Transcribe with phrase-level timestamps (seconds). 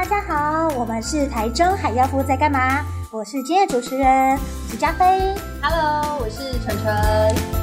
[0.00, 2.82] 大家好，我们是台中海妖夫在干嘛？
[3.10, 5.34] 我是今天主持人，我是佳菲。
[5.60, 7.59] Hello，我是纯纯。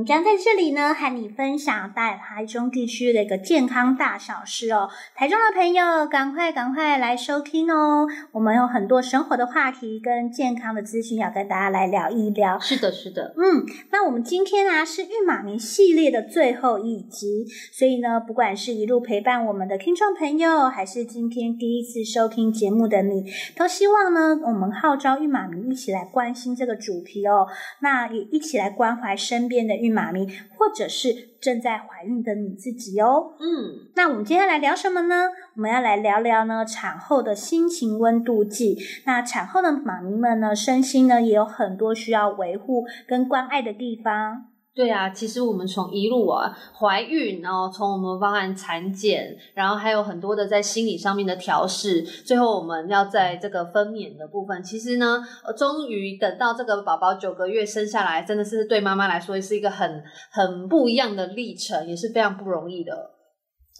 [0.00, 4.88] 们将在这里呢，和你分享在台中地区的一个健康大小事哦。
[5.14, 8.08] 台中的朋友，赶快赶快来收听哦！
[8.32, 12.58] 我们有很多生活的话题跟健康的资讯要跟大家来聊一聊。
[12.58, 27.46] 是的，是的，嗯，那我们今天啊是孕妈咪系列的最后一集，所以呢，不管是一路陪伴我们的听众朋友，还是今天第一次收听节目的你，都希望呢，我们号召御马迷一起来关心这个主题哦。
[27.80, 29.89] 那也一起来关怀身边的。
[29.90, 30.26] 孕妈咪，
[30.56, 33.32] 或者是正在怀孕的你自己哦。
[33.40, 35.30] 嗯，那我们今天来聊什么呢？
[35.56, 38.78] 我们要来聊聊呢，产后的心情温度计。
[39.04, 44.46] 那产后的妈咪们呢，身心呢也有很多需要维护跟关爱的地方。
[44.80, 55.22] 对啊，其实我们从一路啊怀孕，然后从我们方案产检，然后还有很多的在心理上面的调试，最后我们要在这个分娩的部分，其实呢，
[55.54, 63.10] 终于等到这个宝宝九个月生下来，真的是对妈妈来说是一个很很不一样的历程，也是非常不容易的。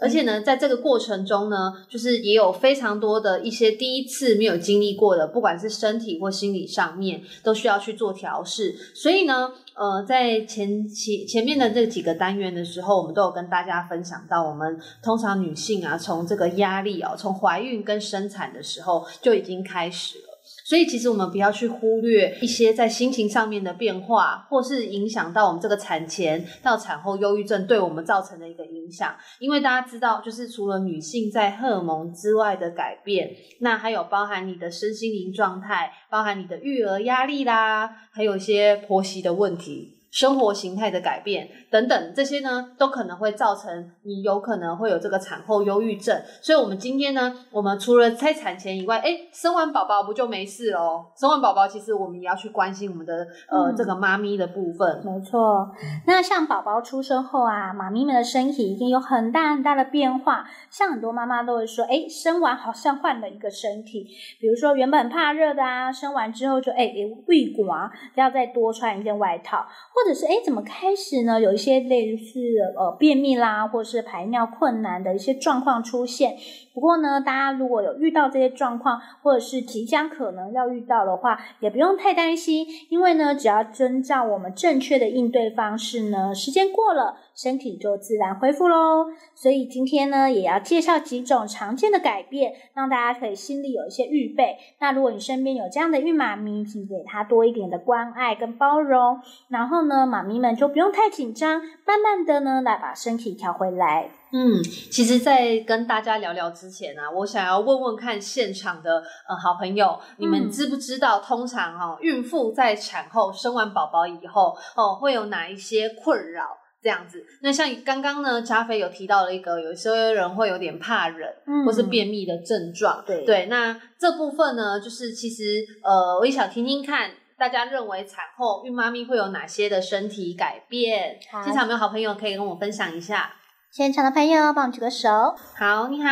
[0.01, 8.75] 而且呢，在这个过程中呢，就是也有非常多的一些第一次没有经历过的，不管是身体或心理上面，都需要去做调试。
[8.95, 20.30] 所以呢，呃，在前前前面的这几个单元的时候，我们都有跟大家分享到，我们通常女性啊，从这个压力啊，从怀孕跟生产的时候就已经开始了。
[20.71, 29.17] 所以，其实我们不要去忽略一些在心情上面的变化，或是影响到我们这个产前到产后忧郁症对我们造成的一个影响。
[29.41, 40.00] 因为大家知道，就是除了女性在荷尔蒙之外的改变，那还有包含你的身心灵状态，包含你的育儿压力啦，还有一些婆媳的问题。
[40.11, 46.20] 生活形态的改变等等，这些呢，都可能会造成你有可能会有这个产后忧郁症。
[46.42, 51.07] 所以，我们今天呢，我们除了在产前以外，哎，生完宝宝不就没事喽？
[51.17, 55.01] 生完宝宝，其实我们也要去关心我们的呃、嗯、这个妈咪的部分。
[55.05, 55.70] 没错。
[56.07, 60.45] 那像宝宝出生后啊，妈咪们的身体已经有很大很大的变化。
[60.70, 64.08] 像很多妈妈都会说，哎，生完好像换了一个身体。
[64.40, 66.96] 比如说，原本怕热的啊，生完之后就哎哎
[67.29, 69.64] 畏寒，要再多穿一件外套。
[69.92, 71.38] 或或者是诶，怎么开始呢？
[71.38, 72.40] 有一些类似
[72.78, 76.36] 呃便秘啦，或者是排尿困难的一些状况出现。
[76.72, 89.06] 不过呢，大家如果有遇到这些状况，或者是即将可能要遇到的话，也不用太担心，因为呢，只要遵照我们正确的应对方式呢，时间过了，身体就自然恢复喽。
[89.34, 94.56] 所以今天呢，也要介绍几种常见的改变，让大家可以心里有一些预备。
[94.78, 99.18] 那如果你身边有这样的孕妈咪，请给她多一点的关爱跟包容，
[99.48, 104.11] 然后呢，妈咪们就不用太紧张，慢慢的呢，来把身体调回来。
[104.33, 116.60] 嗯，其实，在跟大家聊聊之前啊，我想要问问看现场的呃好朋友，你们知不知道，通常哈、哦，孕妇在产后生完宝宝以后哦，会有哪一些困扰？
[116.83, 123.46] 这样子，那像刚刚呢，加菲有提到了一个，有些人会有点怕冷，嗯，或是便秘的症状，对对。
[123.46, 131.19] 那这部分呢，就是其实呃，我也想听听看，大家认为产后孕妈咪会有哪些的身体改变？
[131.44, 133.35] 现场有没有好朋友可以跟我分享一下？
[133.70, 135.08] 现场的朋友，帮我举个手。
[135.56, 136.11] 好，你好。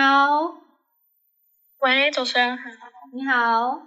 [1.80, 2.64] 喂，主持人好。
[3.14, 3.80] 你好。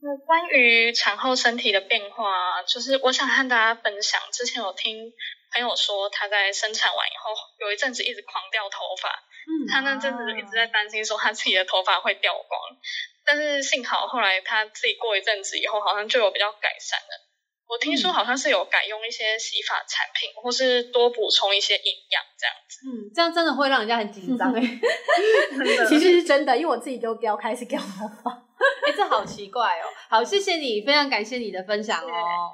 [0.00, 4.20] 那关于产后身体的变化，就是我想和大家分享。
[4.30, 5.10] 之前有听
[5.52, 9.08] 朋友说，他在生产完以后，有一阵子一直狂掉头发。
[9.46, 9.66] 嗯。
[9.70, 12.60] 他那阵子一直在担心说，他自己的头发会掉光。
[13.24, 17.28] 但是幸好后来他自己过一阵子以后，好像就有比较改善了。
[17.68, 22.80] 我听说好像是有改用一些洗发产品，或是多补充一些营养这样子。
[22.88, 24.60] 嗯，这样真的会让人家很紧张 哎。
[25.86, 28.30] 其实是真的，因为我自己都掉开始掉头发。
[28.86, 29.84] 哎、欸，这好奇怪哦。
[30.08, 32.50] 好，谢谢你，非常感谢你的分享哦。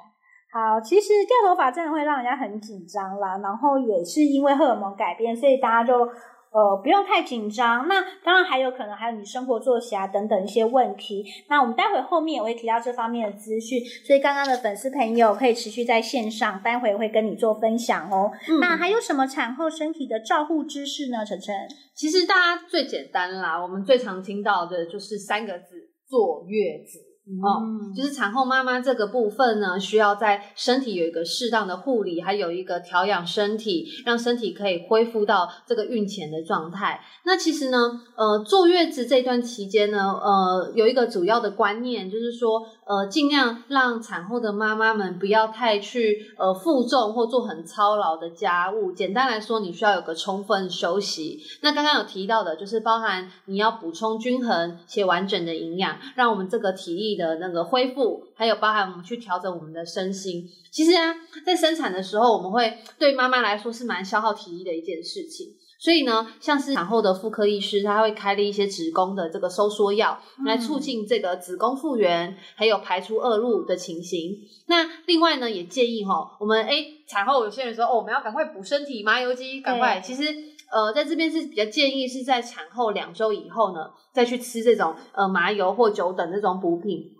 [0.55, 6.07] 好，其实掉头发真的会让人家很紧张啦，然后也是因为荷尔蒙改变，所以大家就。
[6.55, 7.85] 呃，不用太紧张。
[7.89, 11.21] 那当然还有可能还有你生活作息啊等等一些问题。
[11.49, 18.31] 那我们待会后面也会提到这方面的资讯，所以刚刚的粉丝朋友可以持续在线上，待会会跟你做分享哦。
[18.47, 21.25] 嗯、那还有什么产后身体的照护知识呢？
[21.25, 21.53] 晨晨，
[21.93, 26.99] 其实大家最简单啦，我们最常听到的就是三个字：坐月子。
[27.25, 37.01] 哦，就是产后妈妈这个部分呢，需要在身体有一个适当的护理，还有一个调养身体，让身体可以恢复到这个孕前的状态。
[37.25, 48.91] 那其实呢，呃，坐月子这段期间呢，呃，有一个主要的观念，就是说，呃，尽量让产后的妈妈们不要太去呃负重或做很操劳的家务。
[48.91, 51.41] 简单来说，你需要有个充分休息。
[51.61, 57.15] 那刚刚有提到的，就是包含你要补充均衡且完整的营养，让我们这个体力。
[57.15, 60.49] 的那个恢复，还有包含我们去调整我们的身心。
[60.69, 61.15] 其实啊，
[61.45, 65.55] 在生产的时候，我们会对妈妈来说是蛮消耗体力的一件事情。
[65.77, 74.37] 所以呢，像是产后的妇科医师，他会开了一些子宫的这个收缩药，来促进这个子宫复原，还有排出恶露的情形。
[74.67, 79.99] 那另外呢，也建议哈，我们诶产后有些人说哦，我们要赶快补身体，麻油鸡赶快。
[79.99, 80.23] 其实。
[80.71, 87.11] 呃，在这边是比较建议是在产后两周以后呢，再去吃这种呃麻油或酒等这种补品。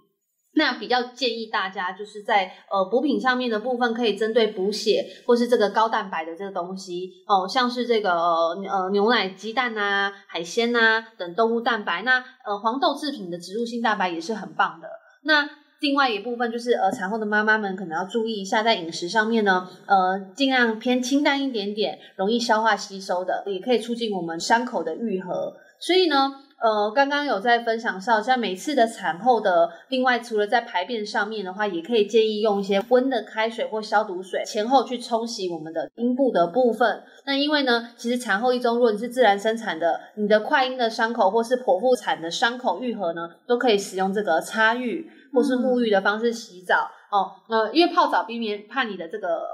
[0.55, 12.01] 那比较建议大家就是在呃补品上面的部分，可以针对补血或是这个高蛋白的这个东西哦、像是这个呃牛奶、鸡蛋啊、海鲜呐、等动物蛋白。
[12.03, 14.87] 那呃黄豆制品的植入性蛋白也是很棒的。
[15.23, 15.49] 那
[15.81, 25.53] 另外一部分就是，呃，产后的妈妈们可能要注意一下，在饮食上面呢，呃，尽量偏清淡一点点，容易消化吸收的，也可以促进我们伤口的愈合。
[25.77, 26.31] 所以呢，
[26.61, 37.03] 呃，刚刚有在分享上，像每次的产后的，另外除了在排便上面的话，也可以建议用一些温的开水或消毒水前后去冲洗我们的阴部的部分。
[37.25, 45.09] 那因为呢，其实产后一周，如果你是自然生产的，你的快阴的伤口或是剖腹产的伤口愈合呢，都可以使用这个擦浴。
[45.33, 49.49] 或是沐浴的方式洗澡哦，那因为泡澡避免怕你的这个呃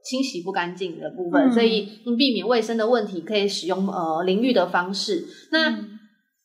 [0.00, 5.24] 清洗不干净的部分，嗯、所以避免卫生的问题，可以使用呃淋浴的方式。
[5.50, 5.93] 那、嗯、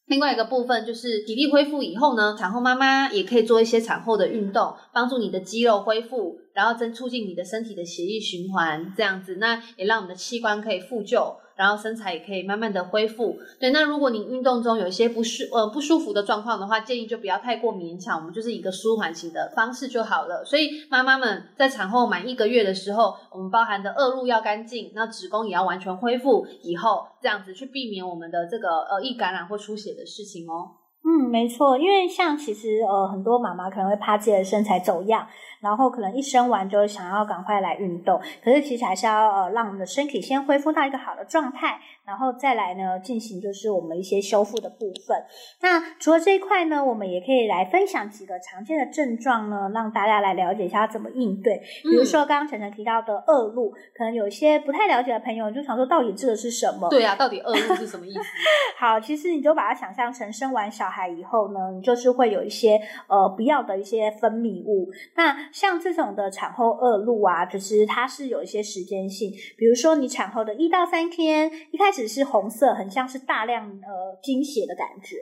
[0.09, 11.35] 另外一个部分就是体力恢复以后呢，产后妈妈也可以做一些产后的运动，帮助你的肌肉恢复，然后增促进你的身体的血液循环，这样子，那也让我们的器官可以复旧。
[11.59, 13.37] 然后身材也可以慢慢的恢复。
[13.59, 20.45] 对，那如果你运动中有一些不舒呃不舒服的状况的话，建议就不要太过勉强，我们就是一个舒缓型的方式就好了。
[20.45, 30.78] 所以妈妈们在产后满一个月的时候，我们包含的恶露要干净，那子宫也要完全恢复以后，这样子去避免我们的这个呃易感染或出血的事情哦。
[31.03, 35.27] 嗯，没错，因为像其实呃很多妈妈可能会怕自己的身材走样。
[35.61, 41.77] 然后可能一生完就想要赶快来运动，可是其实还是要呃让我们的身体先恢复到一个好的状态，
[42.09, 45.23] 然后再来呢进行就是我们一些修复的部分。
[45.61, 51.61] 那除了这一块呢，我们也可以来分享几个常见的症状呢，让大家来了解一下怎么应对。
[51.83, 56.89] 比如说刚刚晨晨提到的恶露，可能有一些不太了解的朋友就想说，到底这个是什么？
[56.89, 58.19] 对啊，到底恶露是什么意思？
[58.79, 64.89] 好，其实你就把它想象成生完小孩以后呢，你就是会有一些呃不要的一些分泌物。
[65.15, 75.15] 那像这种的产后恶露啊，就是它是有一些时间性，比如说你产后的一到三天，一开始是红色，很像是大量呃经血的感觉。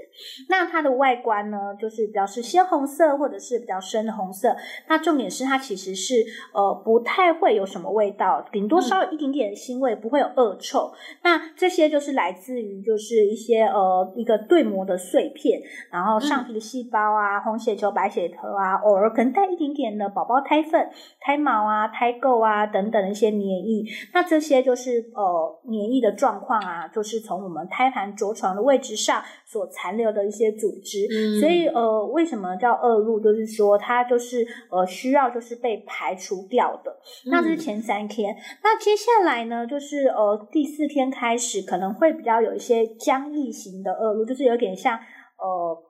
[0.50, 4.54] 那它的外观呢，就是比较是鲜红色或者是比较深的红色。
[4.90, 6.16] 那重点是它其实是
[6.54, 10.92] 呃不太会有什么味道，顶多稍有一点点腥味，不会有恶臭。
[11.24, 20.58] 那这些就是来自于就是一些呃一个对膜的碎片，然后上皮的细胞啊、红血球、白血球啊，偶尔可能带一点点的宝宝胎。
[20.58, 20.90] 胎粪、
[21.20, 31.08] 胎毛啊、胎垢啊等等的一些黏液，那这些就是呃黏液的状况啊，就是从我们胎盘着床的位置上所残留的一些组织。
[31.10, 33.20] 嗯、所以呃，为什么叫恶露？
[33.20, 36.92] 就是说它就是呃需要就是被排除掉的。
[37.26, 44.98] 嗯、那这是前三天，那接下来呢，就是呃第四天开始可能会比较有一些僵硬型的恶露，就是有点像
[45.40, 45.84] 呃。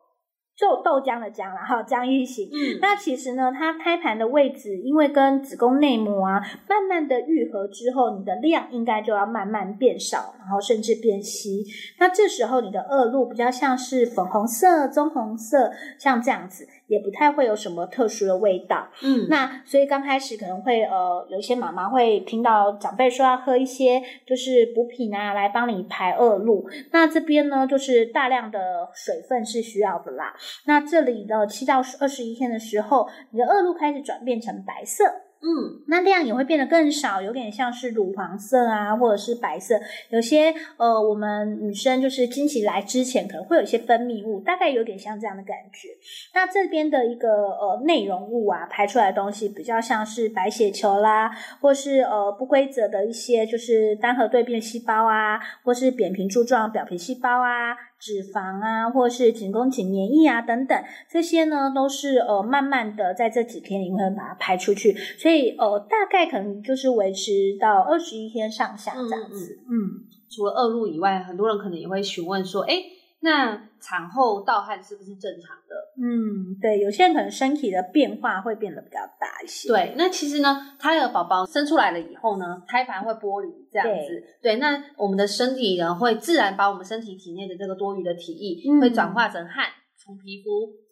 [0.57, 2.49] 就豆浆的浆，然后浆液型。
[2.51, 11.63] 嗯，那其实呢，它胎盘的位置，因为跟子宫内膜啊，慢慢的愈合之后，你的量应该就要慢慢变少，然后甚至变稀。
[11.99, 16.67] 那这时候你的恶露比较像是粉红色、棕红色，像这样子。
[16.87, 26.65] 也不太会有什么特殊的味道，嗯，那所以刚开始可能会呃，有一些妈妈会听到长辈说要喝一些就是补品啊，来帮你排恶露。
[26.91, 30.33] 那这边呢，就是大量的水分是需要的啦。
[30.65, 35.03] 那这里的七到二十一天的时候，你的恶露开始转变成白色。
[35.39, 39.79] 嗯，那量也会变得更少，有点像是乳黄色啊，或者是白色。
[40.09, 45.89] 有些呃，我们女生就是经期来之前可能会有一些分泌物，大概有点像这样的感觉。
[46.33, 57.77] 那这边的一个呃内容物啊，排出来的东西比较像是白血球啦，或是呃不规则的一些就是单核对变细胞啊，或是扁平柱状表皮细胞啊。
[57.99, 69.59] 脂肪啊，或是子宫颈黏液啊等等，这些呢都是呃慢慢的在这几天里会把它排出去，所以呃大概可能就是维持到二十一天上下这样子。
[69.69, 72.75] 嗯，除了恶露以外，很多人可能也会询问说，哎。
[73.19, 75.75] 那产后盗汗是不是正常的？
[75.99, 79.67] 嗯，对，有些人可能身体的变化会变得比较大一些。
[79.67, 84.23] 对，那其实呢，胎儿宝宝生出来了以后呢，胎盘会剥离这样子。
[84.41, 89.65] 对，对，那我们的身体呢，会自然把我们身体体内的这个多余的体液，嗯、会转化成汗，
[89.97, 90.49] 从皮肤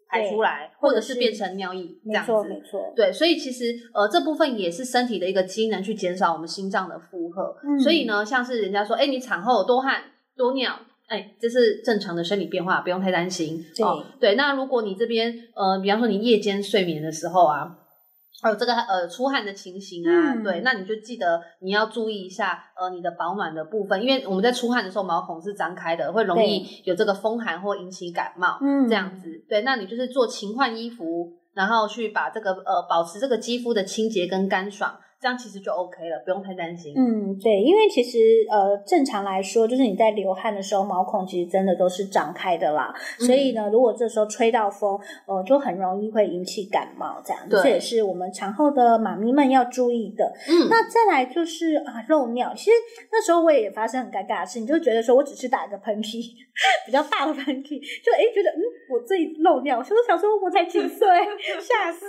[0.09, 2.31] 排出来，或者是变成尿液这样子。
[2.31, 2.93] 没错，没错。
[2.95, 7.55] 对，所以其实呃，这部分也是身体的一个机能，去减少我们心脏的负荷。
[7.63, 10.01] 嗯、所以呢，像是人家说，哎，你产后多汗
[10.35, 10.75] 多尿。
[11.07, 13.63] 哎，这是正常的生理变化，不用太担心。
[13.75, 14.35] 对、哦，对。
[14.35, 17.77] 那如果你这边呃，比方说你夜间睡眠的时候啊，
[18.41, 28.57] 还有这个呃出汗的情形啊，嗯、对，那你就记得你要注意一下呃你的保暖的部分，因为我们在出汗的时候毛孔是张开的，会容易有这个风寒或引起感冒。
[28.61, 29.29] 嗯，这样子。
[29.47, 34.97] 对，那你就是做勤换衣服，然后去把这个呃保持这个肌肤的清洁跟干爽。
[35.25, 36.93] 这样其实就 OK 了，不用太担心。
[36.95, 42.93] 嗯，对，因为其实呃，正常来说，就是你在流汗的时候，毛孔其实真的都是张开的啦。
[43.19, 47.19] 嗯、所以呢，如果这时候吹到风，呃，就很容易会引起感冒。
[47.25, 50.31] 这样，这也是我们产后的妈咪们要注意的。
[50.47, 52.53] 嗯，那再来就是啊，漏尿。
[52.55, 52.71] 其实
[53.11, 56.21] 那时候我也发生很尴尬的事，你就觉得说我只是打一个喷嚏，
[56.85, 61.07] 比较大的喷嚏，就哎觉得嗯，我这里漏尿，所以我想说我才几岁，
[61.59, 62.05] 吓死。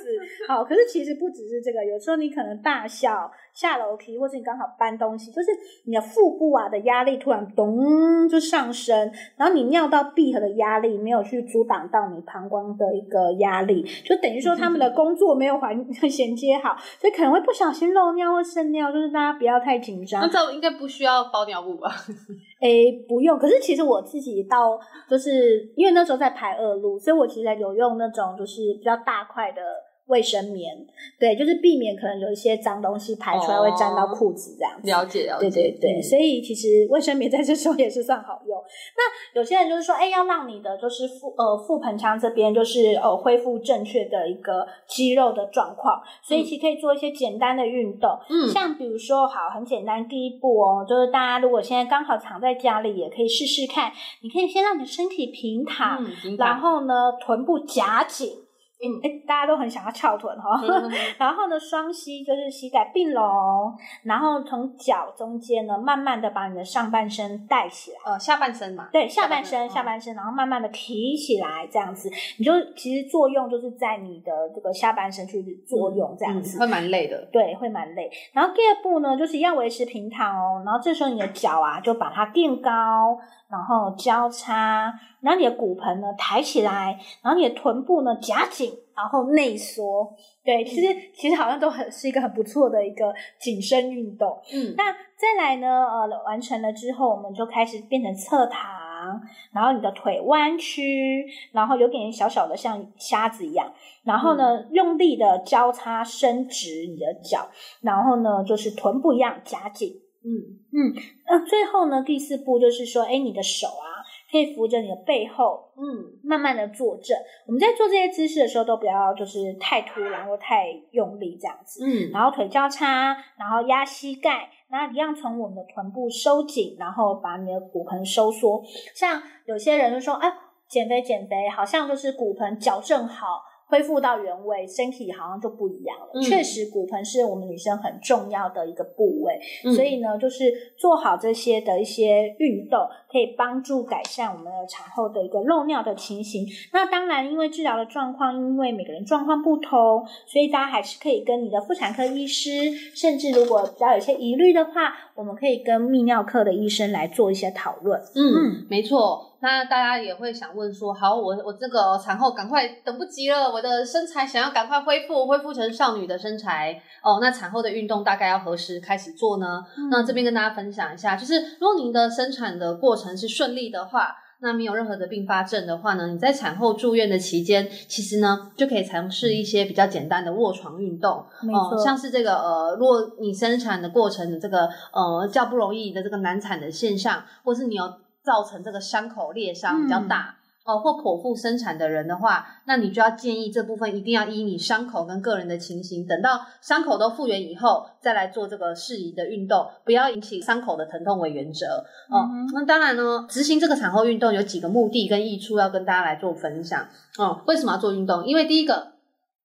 [0.47, 2.85] 好，可是其实不只是这个，有时候你可能大。
[2.97, 3.06] 小
[3.53, 5.49] 下楼梯，或者你刚好搬东西，就是
[5.87, 15.77] 你的腹部啊的压力突然咚就上升，然后你尿道闭合的压力没有去阻挡到你膀胱的一个压力，就等于说他们的工作没有环
[16.11, 20.21] 衔 接好，所以可能会不小心漏尿或渗尿，就是大家不要太紧张。
[20.21, 21.91] 那这应该不需要包尿布吧？
[22.61, 22.69] 哎，
[23.09, 23.39] 不用。
[23.39, 29.63] 可是其实我自己到就是因为那时候在排恶露，所以我其实有用那种就是比较大块的。
[30.07, 30.87] 卫生棉，
[31.19, 34.89] 对，就是避免可能有一些脏东西排出来会沾到裤子这样子。
[34.89, 38.57] 了解、哦、了解，对对对，嗯、所以其实卫生棉在这时候也是算好用。
[38.97, 58.46] 那有些人就是说，哎，要让你的就是腹呃腹盆腔这边就是呃恢复正确的一个肌肉的状况，所以其实可以做一些简单的运动，嗯，像比如说好很简单，第一步哦，就是大家如果现在刚好躺在家里，也可以试试看，你可以先让你的身体平躺，嗯、平躺然后呢臀部夹紧。
[58.78, 78.11] 嗯，哎，大家都很想要翘臀哈，嗯、 然后呢，双膝就是膝盖并拢，然后从脚中间呢，慢慢的把你的上半身带起来，呃，下半身嘛，对，下半身，下半身，然后慢慢的提起来，这样子，你就其实作用就是在你的这个下半身去作用，这样子，嗯嗯、会蛮累的，对，会蛮累。
[78.35, 83.16] 然后第二步呢，就是要维持平躺哦，然后这时候你的脚啊，就把它垫高，
[83.49, 88.73] 然后交叉，然后你的骨盆呢抬起来，然后你的臀部呢夹紧。
[88.97, 90.11] 然后内缩，
[90.43, 94.41] 对，其实其实好像都很是一个很不错的一个紧身运动。
[94.50, 95.67] 嗯，那再来呢？
[95.69, 99.21] 呃，完成了之后，我们就开始变成侧躺，
[99.53, 103.71] 然后你的腿弯曲，然后有点小小的像虾子一样，
[104.03, 107.47] 然后呢，嗯、用力的交叉伸直你的脚，
[107.83, 109.93] 然后呢，就是臀部一样夹紧。
[110.26, 110.92] 嗯嗯，
[111.26, 113.95] 那最后呢，第四步就是说，哎，你的手啊。
[114.28, 117.16] 可以扶着你的背后，嗯，慢慢的坐正。
[117.47, 122.11] 我们在做这些姿势的时候，都不要就是太突然或太用力这样子，嗯。
[122.11, 128.61] 然后腿交叉，然后压膝盖，然后一样从我们的臀部收紧，然后把你的骨盆收缩。
[128.97, 130.28] 像有些人就说，哎，
[130.68, 133.42] 减肥减肥，好像就是骨盆矫正好。
[133.67, 136.11] 恢复到原位，身体好像就不一样了。
[136.15, 142.81] 嗯、确实，骨盆是我们女生很重要的一个部位，嗯、所以呢，就是做好这些的一些运动，
[143.11, 146.47] 可以帮助改善我们的产后的一个漏尿的情形。
[146.73, 157.99] 那当然，因为治疗的状况，因为每个人状况不同，所以大家还是可以跟你的妇产科医师，甚至如果比较有些疑虑的话，我们可以跟泌尿科的医生来做一些讨论。
[158.15, 159.33] 嗯，嗯没错。
[159.41, 167.19] 那大家也会想问说，好，我我这个产后赶快等不及了，我的身材想要赶快恢复，恢复成少女的身材哦。
[167.21, 169.65] 那产后的运动大概要何时开始做呢？
[169.77, 187.85] 嗯、那这边跟大家分享一下，就是如果您的生产的过程是顺利的话，那没有任何的并发症的话呢，你在产后住院的期间，其实呢就可以尝试一些比较简单的卧床运动，哦、呃，像是这个呃，如果你生产的过程的这个呃较不容易的这个难产的现象，或是你有。
[188.26, 190.35] 造成这个伤口裂伤比较大，
[190.67, 201.67] 哦，或剖腹生产的人的话，那你就要建议这部分一定要依你伤口跟个人的情形，等到伤口都复原以后，再来做这个适宜的运动，不要引起伤口的疼痛为原则。
[202.11, 206.85] 哦，嗯、那当然呢，执行这个产后运动有几个目的跟益处要跟大家来做分享。
[207.17, 208.27] 哦，为什么要做运动？
[208.27, 208.95] 因为第一个，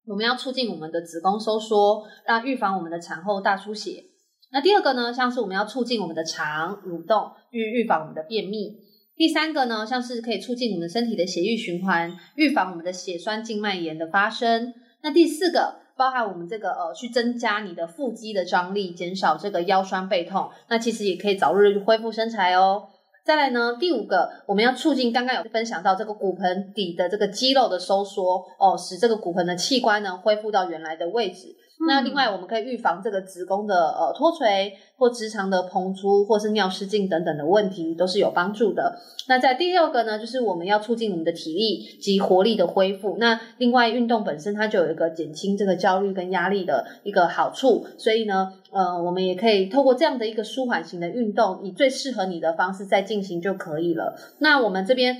[0.08, 4.06] 我们要促进我们的子宫收缩，让预防我们的产后大出血。
[4.52, 8.90] 那第二个呢，像是我们要促进我们的肠蠕动，预预防我们的便秘。
[9.22, 14.74] 第三个呢，像是可以促进我们身体的血液循环，预防我们的血栓静脉炎的发生。
[15.04, 20.50] 那第四个，包含我们这个呃，去增加你的腹肌的张力，减少这个腰酸背痛。
[20.70, 22.88] 那其实也可以早日恢复身材哦。
[23.24, 31.56] 再来呢，第五个，我们要促进刚刚有分享到这个骨盆底的这个肌肉的收缩哦，使这个骨盆的器官呢恢复到原来的位置。
[31.88, 39.00] 那另外，我们可以预防这个子宫的呃脱垂或直肠的膨出，或是尿失禁等等的问题，都是有帮助的。
[39.28, 43.18] 那在第六个呢，就是我们要促进我们的体力及活力的恢复。
[43.20, 54.16] 那另外，运动本身它就有一个减轻这个焦虑跟压力的一个好处，所以呢，呃，我们也可以透过这样的一个舒缓型的运动，以最适合你的方式再进行就可以了。
[54.40, 55.18] 那我们这边。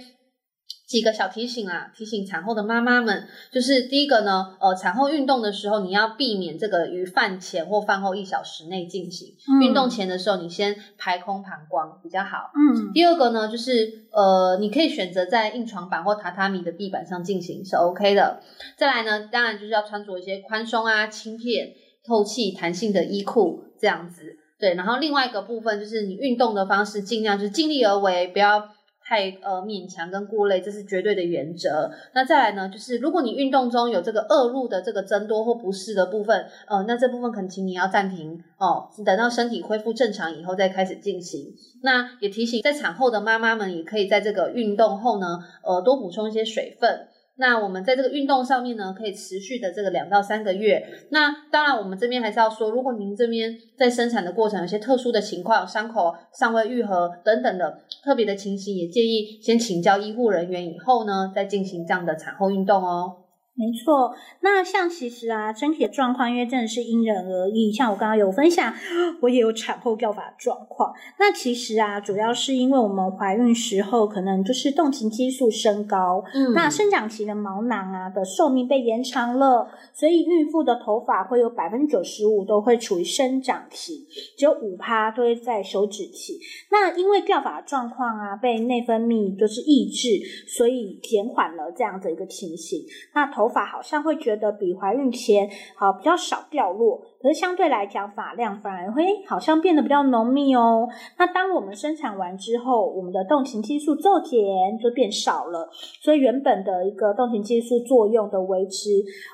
[0.92, 9.34] 几个小提醒啊，提醒产后的妈妈们，就是第一个呢，呃，产后运动的时候，你要避免这个于饭前或饭后一小时内进行。
[9.48, 9.62] 嗯。
[9.62, 12.52] 运动前的时候，你先排空膀胱比较好。
[12.54, 12.92] 嗯。
[12.92, 18.42] 第二个呢，就是呃，你可以选择在硬床板或榻榻米的地板上进行是 OK 的。
[18.76, 21.72] 再来呢，当然就是要穿着一些宽松啊、轻便、
[22.06, 24.36] 透气、弹性的衣裤这样子。
[24.60, 28.68] 对，然后另外一个部分就是你运动的方式，尽量就是尽力而为，不要。
[29.12, 31.92] 太呃勉强跟过累，这是绝对的原则。
[32.14, 41.54] 那再来呢，就是如果你运动中有这个恶露的这个增多或不适的部分，呃，那这部分可能请你要暂停哦，等到身体恢复正常以后再开始进行。
[41.84, 47.08] 那也提醒在产后的妈妈们，也可以在这个运动后呢，呃，多补充一些水分。
[47.42, 50.88] 那我们在这个运动上面呢，可以持续的这个两到三个月。
[51.10, 63.21] 那当然，我们这边还是要说，如果您这边在生产的过程有些特殊的情况，伤口尚未愈合等等的特别的情形，也建议先请教医护人员，以后呢再进行这样的产后运动哦。
[63.62, 67.72] 没错，那像其实啊，身体的状况因为真的是因人而异。
[67.72, 68.74] 像我刚刚有分享，
[69.22, 70.92] 我也有产后掉发状况。
[71.20, 86.40] 那其实啊，主要是因为我们怀孕时候可能就是动情激素升高，嗯，那生长期的毛囊啊的寿命被延长了，所以孕妇的头发会有百分之九十五都会处于生长期，只有五趴都会在休止期。
[86.72, 92.84] 那因为掉发状况啊，被内分泌就是抑制，所以减缓了这样的一个情形。
[93.14, 100.88] 那头发好像会觉得比怀孕前好比较少掉落，可是相对来讲发量反而会好像变得比较浓密哦。
[101.18, 104.40] 那当我们生产完之后，我们的动情激素骤减
[104.82, 105.70] 就变少了，
[106.02, 108.90] 所以原本的一个动情激素作用的维持，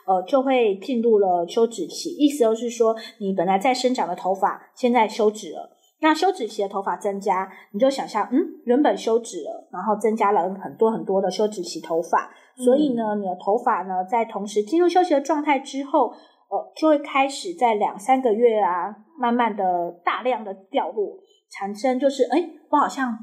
[0.06, 2.10] 呃，就会进入了休止期。
[2.10, 5.69] 意思就是说，你本来在生长的头发现在休止了，
[6.01, 12.32] 那休止期的头发增加，你就想象，嗯，原本休止了，然后增加了很多很多的休止期头发。
[12.57, 16.13] 所以呢，你的头发呢，在同时进入休息的状态之后，
[16.49, 21.19] 呃，就会开始在两三个月啊，慢慢的大量的掉落，
[21.51, 23.15] 产生就是，哎，我好像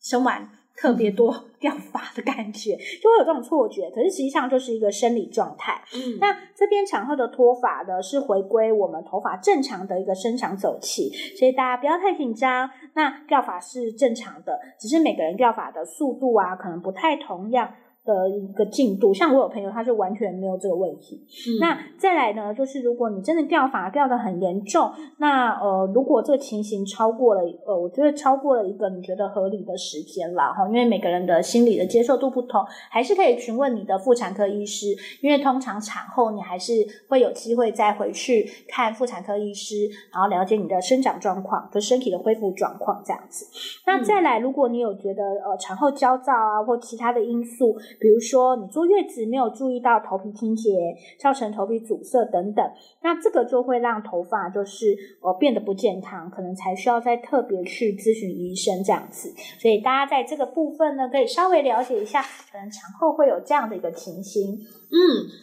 [0.00, 3.90] 生完特别多 掉发的感觉，就会有这种错觉。
[3.90, 5.80] 可是实际上就是一个生理状态。
[5.94, 12.68] 嗯，那这边产后的脱发呢，是回归我们头发正常的一个生长周期，所以大家不要太紧张。
[12.94, 17.72] 那掉发是正常的，只是每个人掉发的速度啊，可能不太同样。
[18.04, 21.24] 的一个进度，像我有朋友，他是完全没有这个问题。
[21.48, 32.60] 嗯、那再来呢，就是如果你真的掉发掉的很严重，那呃，如果这个情形超过了呃，我觉得超过了一个你觉得合理的时间了哈，因为每个人的心理的接受度不同，
[32.90, 34.88] 还是可以询问你的妇产科医师，
[35.20, 36.72] 因为通常产后你还是
[37.08, 43.46] 会有机会再回去看妇产科医师，然后了解你的生长状况、就身体的恢复状况这样子。
[43.86, 47.76] 那再来，如果你有觉得呃产后焦躁啊，或其他的因素。
[48.00, 52.64] 比如说，你坐月子没有注意到头皮清洁，造成头皮阻塞等等，
[53.02, 59.32] 那这个就会让头发就是呃变得不健康，可能才需要再特别去咨询医生这样子。
[59.58, 64.58] 所以大家在这个部分呢，可以稍微了解一下，可能产后会有这样的一个情形。
[64.94, 64.98] 嗯，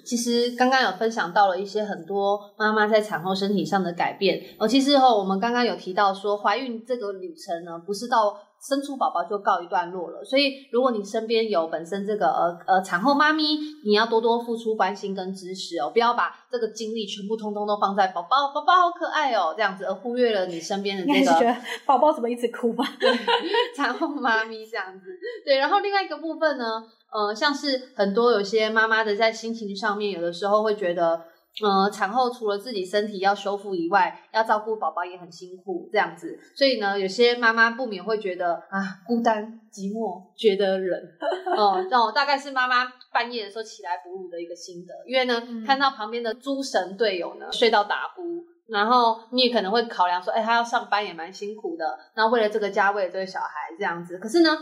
[0.06, 4.40] 其实刚刚有分享到了一些很多妈妈在产后身体上的改变。
[4.60, 10.24] 哦，其实哦，我们刚刚有提到说，怀孕这个旅程呢，不是到生出宝宝就告一段落了。
[10.24, 22.86] 所以，如果你身边有本身这个呃呃产后妈咪，你要多多付出关心跟支持哦，不要把这个精力全部通通都放在宝宝，宝宝好可爱哦这样子，而忽略了你身边的这个宝宝怎么一直哭吧？
[23.00, 23.10] 对，
[23.76, 25.06] 产后妈咪这样子。
[25.46, 31.22] 对，然后另外一个部分呢，呃，像是很多有些妈妈的在心情上面，有的时候会觉得。
[31.62, 36.40] 呃，产后除了自己身体要修复以外，要照顾宝宝也很辛苦，这样子。
[36.56, 41.00] 所以呢，有些妈妈不免会觉得啊，孤单寂寞，觉得冷。
[41.58, 44.94] 哦、呃，那我大概是妈妈半夜的时候起来哺乳的一个心得。
[45.06, 48.22] 因为呢，嗯、看到旁边的诸神队友呢睡到打呼，
[48.68, 52.00] 然后你也可能会考量说，哎，他要上班也蛮辛苦的。
[52.16, 54.18] 那为了这个家，为了这个小孩，这样子。
[54.20, 54.58] 可是呢。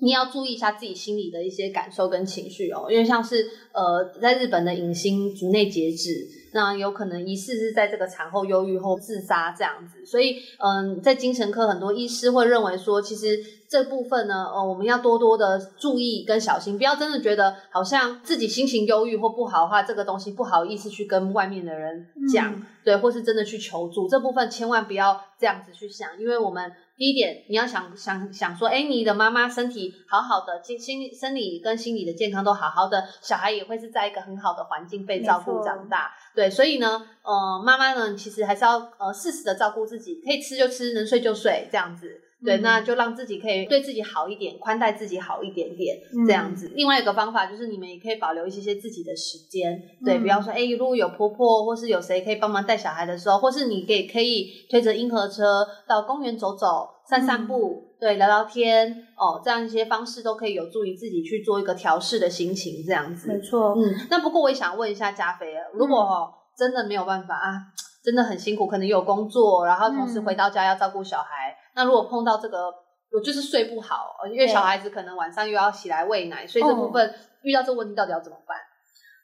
[0.00, 26.72] 你要注意一下自己心里的一些感受跟情绪哦，因为像是呃，在日本的影星竹内结子，那有可能疑似是在这个产后忧郁后自杀这样子，所以嗯、呃，在精神科很多医师会认为说，其实这部分呢，呃，我们要多多的注意跟小心，不要真的觉得好像自己心情忧郁或不好的话，这个东西不好意思去跟外面的人讲，嗯、对，或是真的去求助，这部分千万不要这样子去想，因为我们。
[26.98, 36.10] 第一点，你要想想想说，哎，你的妈妈身体好好的，心心生理跟心理的健康都好好的，小孩也会是在一个很好的环境被照顾长大。
[36.38, 42.20] 对，所以呢，呃，妈妈呢，其实还是要呃适时的照顾自己，可以吃就吃，能睡就睡，这样子。
[42.44, 46.68] 对，那就让自己可以对自己好一点，宽待自己好一点点，这样子。
[46.68, 49.82] 嗯、另外一个方法就是，你们也可以保留一些些自己的时间。
[50.04, 63.28] 对，比方说，哎，如果有婆婆或是有谁可以帮忙带小孩的时候，或是你可以可以推着婴儿车到公园走走、散散步，嗯、对，聊聊天哦，这样一些方式都可以有助于自己去做一个调试的心情，这样子。
[63.28, 63.74] 没错。
[63.76, 67.60] 嗯，那不过我也想问一下加菲，如果、哦、真的没有办法啊，
[68.04, 71.50] 真的很辛苦，可能有工作，然后同时回到家要照顾小孩。
[71.50, 72.74] 嗯那如果碰到这个，
[73.12, 78.56] 我就是睡不好，因为小孩子可能晚上又要起来喂奶，所以这部分遇到这个问题到底要怎么办？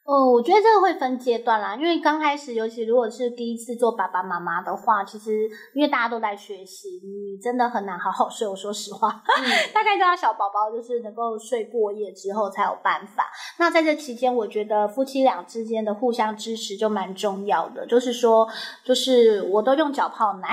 [0.05, 8.47] 哦，我觉得这个会分阶段啦，因为刚开始，尤其如果是第一次做爸爸妈妈的话，其实因为大家都在学习，你真的很难好好睡。
[8.47, 13.33] 我说实话，嗯、 大概都要小宝宝就是能够睡过夜之后才有办法。
[13.59, 17.87] 那在这期间，我觉得夫妻俩之间的互相支持就蛮重要的。
[17.87, 18.47] 就是说，
[18.85, 20.51] 就是我都用脚泡奶，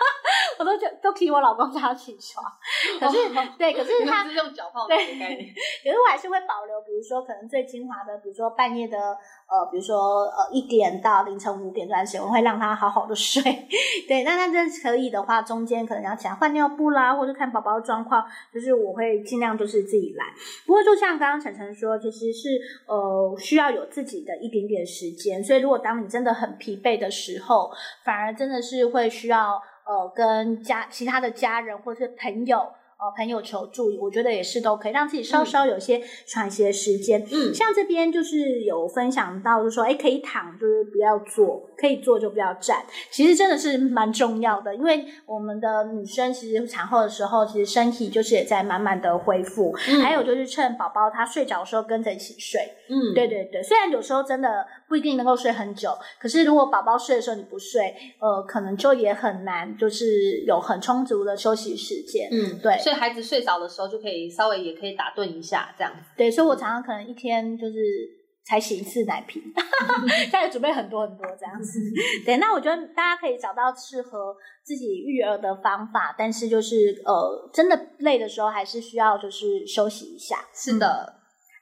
[0.58, 2.42] 我都就都替我老公叫他起床。
[2.98, 5.52] 可是，哦、对，可是他是用脚泡奶的概念。
[5.84, 8.93] 可是我还是会保留，比如说可能最精华的，比如说半夜的。
[8.94, 13.42] 的呃，比如说呃一点到凌晨五点这段时间，我会让他好好的睡。
[14.08, 20.24] 对，那他真可以的话，中间可能要起来换尿布啦，或者看宝宝的状况，就是我会尽量就是自己来。
[20.66, 22.48] 不过就像刚刚晨晨说，其实是
[22.86, 25.42] 呃需要有自己的一点点时间。
[25.42, 27.70] 所以如果当你真的很疲惫的时候，
[28.04, 32.60] 反而真的是会需要呃跟家其他的家人或是朋友。
[33.16, 37.24] 朋友求助，我觉得也是都可以让自己稍稍有些喘息的时间。
[37.30, 42.84] 嗯，像这边就是有分享到，就是说，哎，可以躺，就是不要坐；可以坐就不要站。
[43.10, 49.74] 其实真的是蛮重要的，因为我们的女生其实产后的时候，其实身体就是也在慢慢的恢复。
[49.88, 52.60] 嗯，还有就是趁宝宝他睡着的时候跟着一起睡。
[52.88, 53.62] 嗯，对对对。
[53.62, 62.28] 虽然有时候真的不一定能够睡很久，可是如果宝宝睡的时候你不睡，呃，可能就也很难，就是有很充足的休息时间。
[62.30, 62.78] 嗯，对。
[62.92, 66.00] 孩子睡着的时候，就可以稍微也可以打盹一下，这样子。
[66.16, 67.74] 对，所以我常常可能一天就是
[68.46, 69.42] 才洗一次奶瓶，
[70.30, 71.78] 再准备很多很多这样子。
[72.26, 80.44] 对，那我觉得大家可以找到适合自己育儿的方法，但是就是呃，真的累的时候，还是需要就是休息一下。
[80.52, 81.14] 是的，嗯、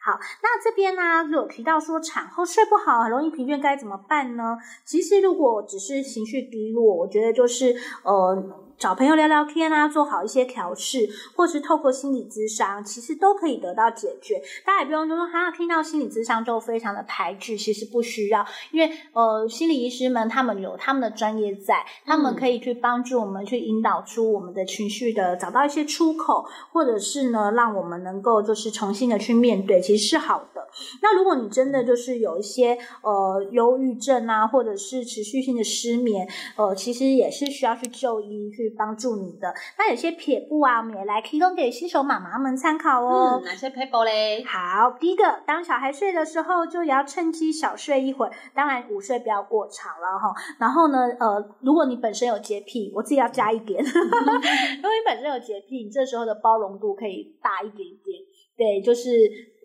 [0.04, 4.56] 好，那这边呢，就有提到说产后睡不好，很容易疲倦，该怎么办呢？
[4.84, 8.58] 其实如果只是情绪低落，我觉得就是呃。
[8.82, 14.42] 找朋友聊聊天啊，做好一些调试，或是透过心理咨商，其实都可以得到解决。
[14.66, 30.66] 大家也不用就说哈，听到心理咨商就非常的排斥，其实不需要，因为呃，心理医师们他们有他们的专业在，他们可以去帮助我们去引导出我们的情绪的，找到一些出口，或者是呢，让我们能够就是重新的去面对，其实是好的。
[31.00, 38.71] 那如果你真的就是有一些呃忧郁症啊，或者是持续性的失眠，呃，其实也是需要去就医去。
[38.76, 39.54] 帮助你的。
[39.78, 43.40] 那有些撇步啊，我们也来提供给新手妈妈们参考哦。
[43.40, 44.44] 嗯，哪些撇步嘞？
[44.44, 48.32] 好，第一个，当小孩睡的时候，就也要趁机小睡一会儿。
[48.54, 50.34] 当然，午睡不要过长了哈。
[50.58, 53.82] 然后呢，呃，如果你本身有洁癖，我自己要加一点。
[53.84, 58.18] 如果你本身有洁癖，你这时候的包容度可以大一点点。
[58.54, 59.10] 对，就是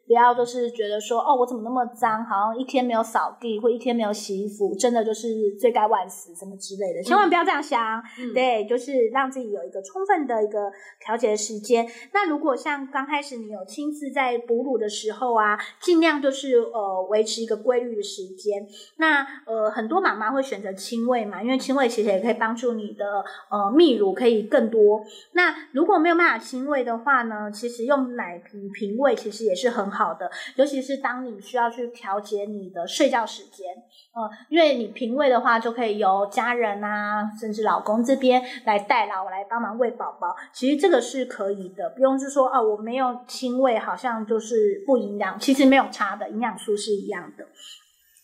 [0.08, 5.28] 不要就是觉得说，哦，我怎么那么脏，好像一天没有扫地或一天没有洗衣服，真的就是
[5.60, 8.02] 罪该万死什么之类的，千万不要这样想。
[8.18, 10.72] 嗯、对，就是让自己有一个充分的一个
[11.06, 11.86] 调节的时间。
[12.14, 18.66] 那如果像刚开始你有亲自在哺乳的时候啊，尽量就是呃维持一个规律的时间。
[18.96, 23.04] 那呃很多妈妈会选择亲喂嘛，因为亲喂其实也可以帮助你的
[23.50, 25.02] 呃泌乳可以更多。
[25.34, 29.97] 那如果没有办法亲喂的话呢，其实用奶瓶瓶喂其实也是很好。
[29.98, 33.66] 好的，尤其是当你需要去调节你的睡觉时间，
[34.14, 40.36] 呃，因为你平喂的话，就可以由家人啊，甚至老公这边来代劳，来帮忙喂宝宝。
[40.54, 47.48] 其实这个是可以的，不用是说哦，我没有亲喂，好像就是不营养，其实没有差的，营养素是一样的。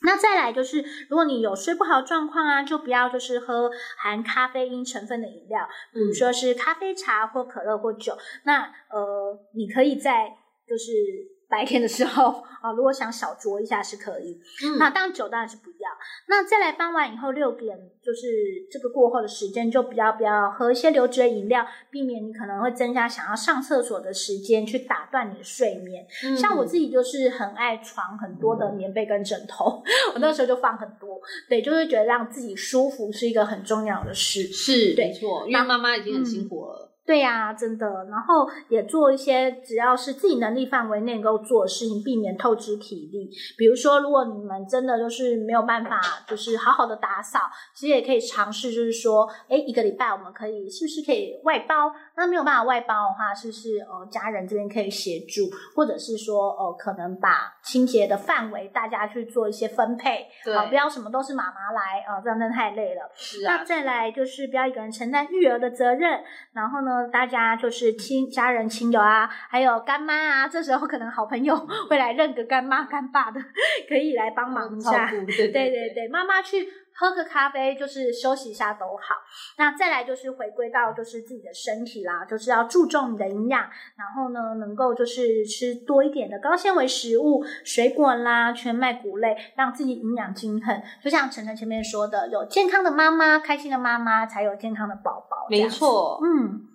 [0.06, 8.18] 那再来就是，如果你有睡不好状况啊，就不要就是喝含咖啡因成分的饮料，比如说是咖啡茶或可乐或酒。
[8.44, 10.28] 那呃，你可以在
[10.68, 11.33] 就是。
[11.54, 14.42] 白天的时候 啊，如果想小酌一下是可以。
[14.66, 15.90] 嗯，那当然酒当然是不要。
[16.28, 26.08] 那再来傍晚以后六点，就是这个过后的时间，就比较不要喝一些流质的饮料，避免你可能会增加想要上厕所的时间，去打断你的睡眠。
[26.26, 31.22] 嗯，像我自己就是很爱床很多的棉被跟枕头，嗯， 我那时候就放很多。
[31.48, 34.44] 对，就是觉得让自己舒服是一个很重要的事。
[34.44, 36.90] 是，对，没错，因为妈妈已经很辛苦了。
[37.04, 43.30] 嗯对呀、啊，真的，然后也做一些只要是自己能力范围内能够做的事情，避免透支体力。
[43.58, 47.42] 比如说，如果你们真的就是没有办法，就是好好的打扫，
[47.76, 51.94] 其实也可以尝试，就是说，哎，一个礼拜我们可以是不是可以外包？
[52.16, 63.12] 那没有办法外包的话，是不是呃家人这边可以协助，或者是说呃可能把清洁的范围大家去做一些分配，对，啊、不要什么都是妈妈来啊、呃，这样真的太累了。
[63.14, 63.58] 是啊。
[63.58, 66.93] 那再来就是不要一个人承担育儿的责任，然后呢？
[67.12, 71.56] 大家就是亲家人、亲友啊，还有干妈啊，这时候可能好朋友
[71.90, 73.40] 会来认个干妈、干爸的，
[73.88, 75.10] 可以来帮忙一下。
[75.10, 79.16] 对 对对，妈妈去喝个咖啡，就是休息一下都好。
[79.58, 83.62] 那再来就是回归到就是自己的身体啦，就是要注重你的营养，
[83.96, 90.82] 然后呢，能够就是吃多一点的高纤维食物，水果啦、全麦谷类，让自己营养均衡。
[91.02, 95.48] 就像晨晨前面说的，有健康的妈妈，开心的妈妈，才有健康的宝宝。
[95.50, 96.68] 没错，嗯。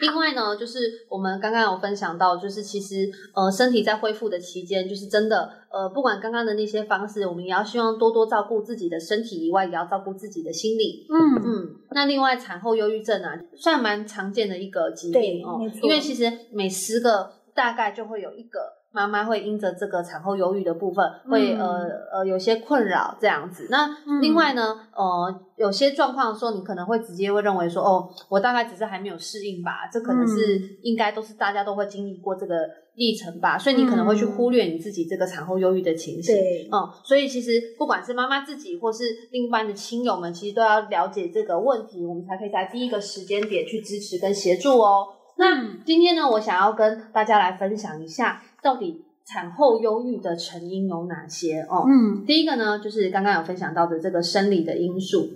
[0.00, 11.06] 另外呢，就是我们刚刚有分享到，就是其实呃，身体在恢复的期间，就是真的呃，不管刚刚的那些方式，我们也要希望多多照顾自己的身体以外，也要照顾自己的心理。
[11.08, 11.76] 嗯嗯。
[11.92, 18.79] 那另外，产后忧郁症啊，算蛮常见的一个疾病哦，因为其实每十个大概就会有一个。
[18.92, 23.68] 妈妈会因着这个产后忧郁的部分，会、嗯、呃呃有些困扰这样子。
[23.70, 23.88] 那
[24.20, 32.56] 另外呢，嗯、呃有些状况的时候，你可能会直接会认为说，哦，我大概只是还没有适应吧，这可能是应该都是大家都会经历过这个
[32.94, 36.34] 历程吧，所以你可能会去忽略你自己这个产后忧郁的情形。
[36.34, 45.06] 对，嗯，所以其实不管是妈妈自己或是另一半的亲友们，其实都要了解这个问题，我们才可以在第一个时间点去支持跟协助哦。
[45.36, 48.42] 那今天呢，我想要跟大家来分享一下。
[48.62, 51.60] 到底产后忧郁的成因有哪些？
[51.62, 55.28] 哦，嗯，第一个呢，就是刚刚有分享到的这个生理的因素。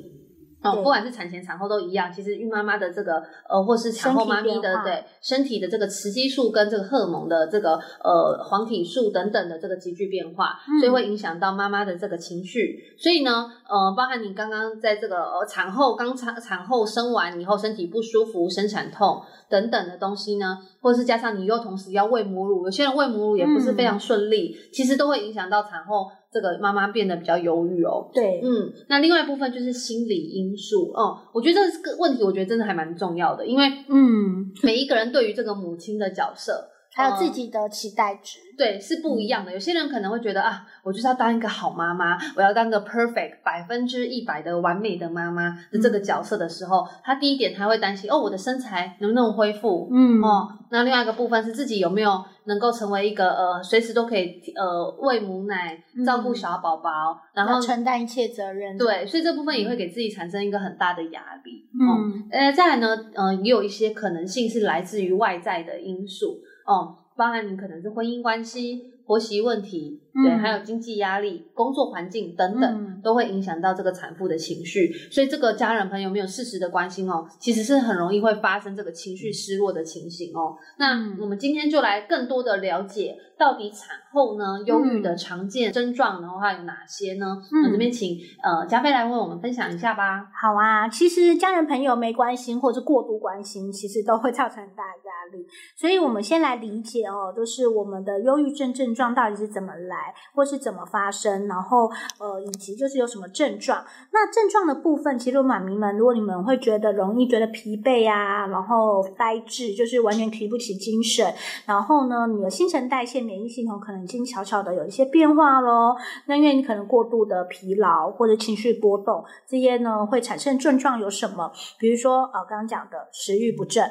[0.65, 2.11] 哦，不管是产前、产后都一样。
[2.11, 12.83] 其实孕妈妈的这个呃，或是产后妈咪的对身体的这个雌激素跟这个荷尔蒙的这个呃黄体素等等的这个急剧变化，嗯，所以会影响到妈妈的这个情绪。
[12.99, 26.11] 所以呢，呃，包含你刚刚在这个呃产后刚产产后生完以后身体不舒服、生产痛等等的东西呢，或者是加上你又同时要喂母乳，有些人喂母乳也不是非常顺利，嗯，其实都会影响到产后。
[26.35, 28.11] 这个妈妈变得比较忧郁哦。
[28.13, 31.17] 对，嗯，那另外一部分就是心理因素哦。
[31.33, 38.39] 我觉得这个问题，我觉得真的还蛮重要的，因为嗯，每一个人对于这个母亲的角色，还有自己的期待值。
[38.41, 39.53] 嗯对，是不一样的。
[39.53, 49.89] 有些人可能会觉得啊，我就是要当一个好妈妈，我要当个 perfect 百分之一百的完美的妈妈的这个角色的时候，嗯、他第一点他会担心哦，我的身材能不能恢复？
[49.91, 58.79] 嗯哦，那另外一个部分是自己有没有能够成为一个呃随时都可以呃喂母奶、照顾小宝宝，嗯、然后承担一切责任。
[58.79, 61.69] 对，所以这部分也会给自己产生一个很大的压力。
[61.73, 67.05] 嗯，呃、嗯，再来呢，呃，也有一些可能性是来自于外在的因素哦。
[67.17, 74.93] 包含你可能是婚姻关系、婆媳问题、对，还有经济压力、工作环境等等，嗯、都会影响到这个产妇的情绪。
[75.11, 80.57] 所以这个家人朋友没有适时的关心哦，其实是很容易会发生这个情绪失落的情形哦。
[80.79, 87.27] 那我们今天就来更多的了解，到底产后呢，忧郁的常见症状的话有哪些呢？
[87.53, 90.29] 嗯，我这边请呃佳菲来为我们分享一下吧。
[90.41, 95.45] 好啊，其实家人朋友没关心或者过度关心，其实都会造成很大的压力。
[95.77, 100.04] 所以我们先来理解哦，就是我们的忧郁症症状到底是怎么来，
[100.35, 101.91] 或是怎么发生，然后
[102.21, 103.85] 呃，以及就是有什么症状。
[104.13, 111.35] 那症状的部分，其实妈咪们，如果你们会觉得容易觉得疲惫啊，然后呆滞，就是完全提不起精神，
[111.67, 113.25] 然后呢，你的新陈代谢。
[113.25, 121.51] 免疫系统可能已经悄悄的有一些变化咯，那因为你可能过度的疲劳或者情绪波动，这些呢会产生症状有什么？
[121.79, 123.83] 比如说呃，刚刚讲的食欲不振，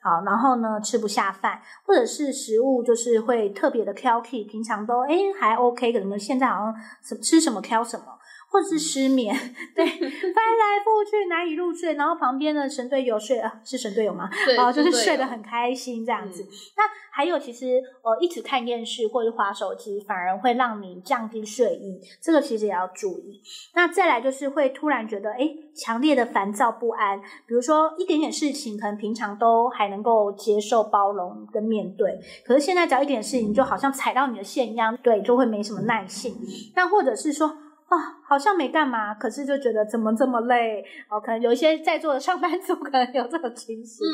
[0.00, 6.74] 好，然后呢吃不下饭，或者是食物就是会特别的挑剔，平常都哎还 OK，可能现在好像
[7.22, 8.17] 吃什么挑什么。
[8.50, 9.34] 或者是失眠，
[9.74, 14.28] 对，翻来覆去难以入睡，然后旁边的神队友睡啊，是神队友吗？
[14.46, 16.42] 对，哦，就是睡得很开心这样子。
[16.42, 23.40] 嗯、那还有，其实呃，一直看电视或者滑手机，反而会让你降低睡意，这个其实也要注意。
[23.74, 36.34] 那再来就是会突然觉得，哎，强烈的烦躁不安，比如说一点点事情，可能平常都还能够接受、包容跟面对，可是现在只要一点事情，就好像踩到你的线一样，对，就会没什么耐性。
[36.74, 37.58] 那或者是说。
[37.88, 41.18] 啊、哦，好像没干嘛，可是就觉得怎么这么累哦？
[41.18, 44.06] 可能有一些在座的上班族 可能有这种情绪，嗯，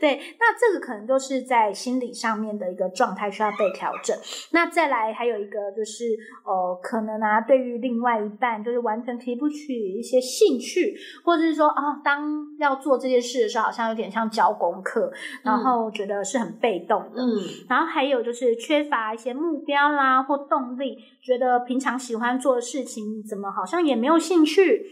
[0.00, 4.16] 对，那这个可能就是在心理上面的一个状态需要被调整。
[4.52, 17.26] 那再来还有一个就是，呃，可能啊，对于另外一半就是完全提不起一些兴趣，或者是说啊、哦，当要做这件事的时候，好像有点像交功课，然后觉得是很被动的，嗯，
[17.68, 23.16] 然后还有就是缺乏一些目标啦或动力，觉得平常喜欢做的事情。
[23.26, 24.86] 怎么好像也没有兴趣？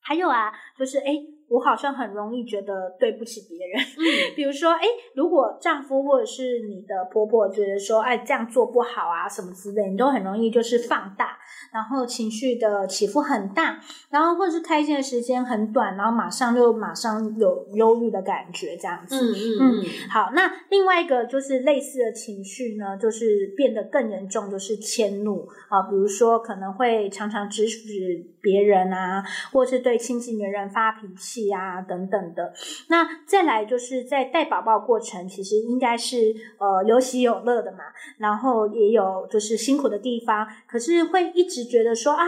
[0.00, 4.02] 还有啊，就是诶我好像很容易觉得对不起别人，嗯，
[4.34, 4.82] 比如说，哎，
[5.14, 11.38] 如果丈夫或者是你的婆婆觉得说，哎，这样做不好啊，什么之类，你都很容易就是放大，
[11.72, 13.78] 然后情绪的起伏很大，
[14.10, 19.16] 然后或者是开心的时间很短，然后马上就马上有忧郁的感觉，这样子。
[19.16, 19.84] 嗯嗯嗯。
[20.10, 31.50] 好，那另外一个就是类似的情绪呢，就是变得更严重，就是迁怒啊，比如说可能会常常指使别人啊，或是对亲近的人发脾气。
[31.56, 32.52] 啊，等等的。
[32.88, 37.78] 那再来就是在带宝宝过程，其实应该是呃有喜有乐的嘛，
[38.18, 42.26] 然后也有就是辛苦的地方，可是会一直觉得说啊，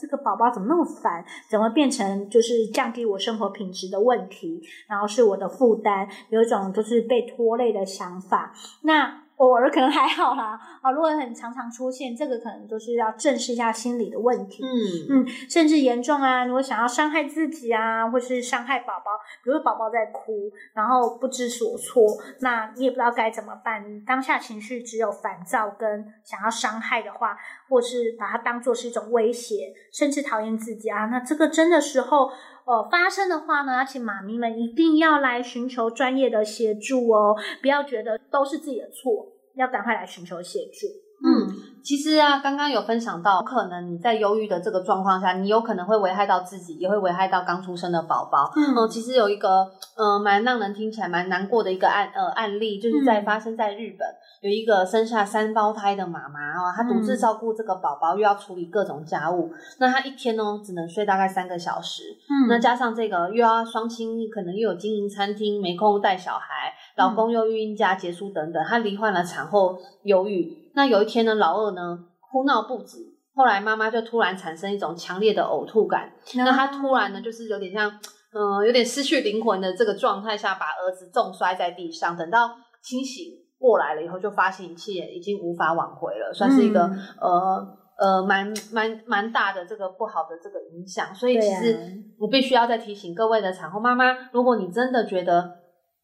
[0.00, 8.54] 这个宝宝怎么那么烦，怎么变成就是降低我生活品质的问题，然后是我的负担，有一种就是被拖累的想法。
[8.82, 19.10] 那偶尔可能还好啦，啊，如果很常常出现，这个可能就是要正视一下心理的问题，嗯嗯，甚至严重啊，如果想要伤害自己啊，或是伤害宝宝，
[19.42, 22.06] 比如宝宝在哭，然后不知所措，
[22.40, 27.36] 那你也不知道该怎么办，你当下情绪只有烦躁跟想要伤害的话，
[27.68, 32.30] 或是把它当做是一种威胁，甚至讨厌自己啊，那这个真的时候。
[32.66, 40.86] 呃，发生的话呢，请妈咪们一定要来寻求专业的协助哦，不要觉得都是自己的错，要赶快来寻求协助。
[41.26, 41.48] 嗯，
[41.82, 48.52] 其实啊，刚刚有分享到，可能你在忧郁的这个状况下，你有可能会危害到自己，也会危害到刚出生的宝宝。
[48.56, 54.06] 嗯、呃，其实有一个呃，蛮让人听起来蛮难过的一个案呃案例，就是在发生在日本。
[54.08, 62.02] 嗯有一个生下三胞胎的妈妈哦，她独自照顾这个宝宝，又要处理各种家务，嗯、那她一天哦只能睡大概三个小时。
[62.28, 70.70] 嗯，那加上这个又要双亲，可能又有经营餐厅，没空带小孩，老公又孕假结束等等，她罹患了产后忧郁。
[70.74, 71.98] 那有一天呢，老二呢
[72.30, 72.98] 哭闹不止，
[73.34, 77.90] 后来妈妈就突然产生一种强烈的呕吐感，嗯、那她突然呢就是有点像
[78.34, 82.50] 嗯、呃、有点失去灵魂的这个状态下，把儿子重摔在地上，等到
[82.82, 83.42] 清醒。
[83.64, 91.14] 过来了以后，就发现一切已经无法挽回了，算是一个、嗯、呃呃蛮蛮蛮大的这个不好的这个影响。
[91.14, 91.78] 所以其实
[92.18, 95.50] 我必须要再提醒各位的产后妈妈，如果你真的觉得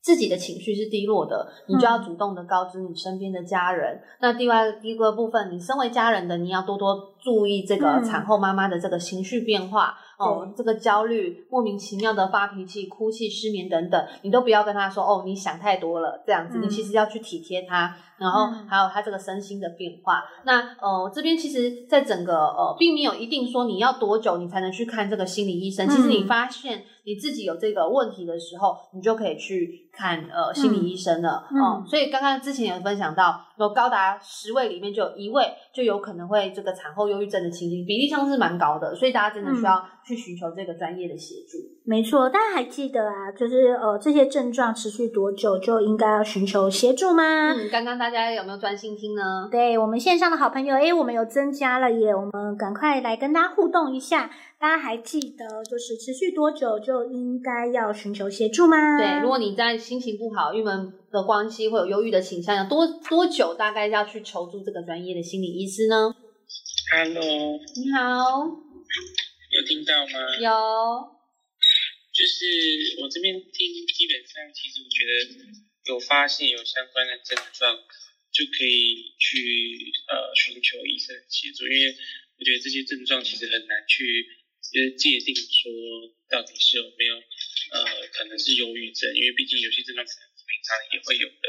[0.01, 3.97] 自己的情绪是低落的，你就要主动的告知你身边的家人。
[3.97, 6.97] 嗯、那另外第一个部分，你身为家人的，你要多多。
[7.21, 20.19] 注意这个产后妈妈的这个情绪变化、嗯、哦，这个焦虑、莫名其妙的发脾气、哭泣、失眠等等，你都不要跟他说哦，你想太多了这样子，嗯、你其实要去体贴他，然后还有他这个身心的变化。
[20.19, 25.87] 嗯、那呃，这边其实在整个呃，并没有一定说你要多久你才能去看这个心理医生。
[25.87, 31.47] 嗯、其实你发现你自己有这个问题的时候，你就可以去看呃心理医生了。
[31.51, 41.59] 嗯，嗯所以刚刚之前有分享到，有高达十位里面就有一位就有可能会这个产后忧郁症的情形，比例上是蛮高的，所以大家真的需要去寻求这个专业的协助。
[41.59, 47.53] 嗯、没错，大家还记得啊，就是呃这些症状持续多久就应该要寻求协助吗？
[47.53, 49.49] 嗯，刚刚大家有没有专心听呢？
[49.51, 54.31] 对我们线上的好朋友，诶我们有增加了耶，我们赶快来跟大家互动一下。
[54.59, 58.99] 大家还记得就是持续多久就应该要寻求协助吗？
[58.99, 66.15] 对，如果你在心情不好、郁闷的关系，会有忧郁的倾向，要多多久大概要去求助这个专业的心理医师呢
[66.91, 68.51] ？Hello，你好，
[69.51, 70.37] 有听到吗？
[70.43, 70.51] 有，
[72.13, 77.79] 就是我这边听，基本上其实我觉得有发现有相关的症状，
[78.33, 81.95] 就可以去呃寻求医生协助，因为
[82.39, 84.27] 我觉得这些症状其实很难去。
[84.71, 85.73] 就是界定说
[86.31, 91.47] 到底是有没有呃可能是忧郁症，因为毕竟有些症状可能平常也会有的，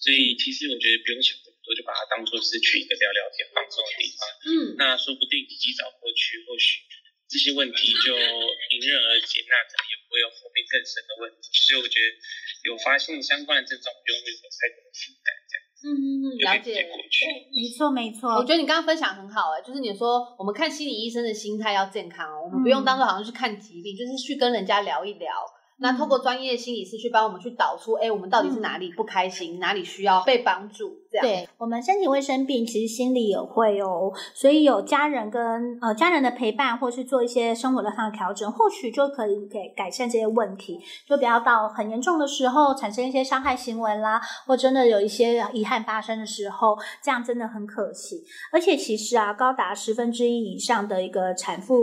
[0.00, 1.38] 所以其实我觉得不用想
[1.68, 4.20] 这么多，就把它当做是去一个聊聊天放松的地方。
[4.48, 6.80] 嗯，那说不定你及早过去，或许
[7.28, 11.52] 这些问题就迎刃而解，那可能也不会有后面更深的问题。
[11.52, 12.06] 所以我觉得
[12.64, 15.60] 有发现相关的症状，不用有太多的负担，这样。
[15.78, 15.92] 嗯，
[16.40, 16.88] 了解，
[17.52, 18.40] 没错没错。
[18.40, 25.28] 我觉得你刚刚分享很好哎、欸，就是你说我们看心理医生的心态要健康哦，我们不用当做好像去看疾病，嗯、就是去跟人家聊一聊。
[25.80, 30.92] 那透过专业心理师去帮我们去导出，哎、欸，我们到底是哪里不开心，嗯、哪里需要被帮助？
[31.10, 31.24] 这样。
[31.24, 48.24] 对，我们身体会生病，其实心里也会哦，所以有家人跟呃家人的陪伴，或是做一些生活的上的调整，或许就可以给改善这些问题，就不要到很严重的时候产生一些伤害行为啦，或真的有一些遗憾发生的时候，这样真的很可惜。
[48.52, 51.76] 而且其实啊，高达十分之一以上的一个产妇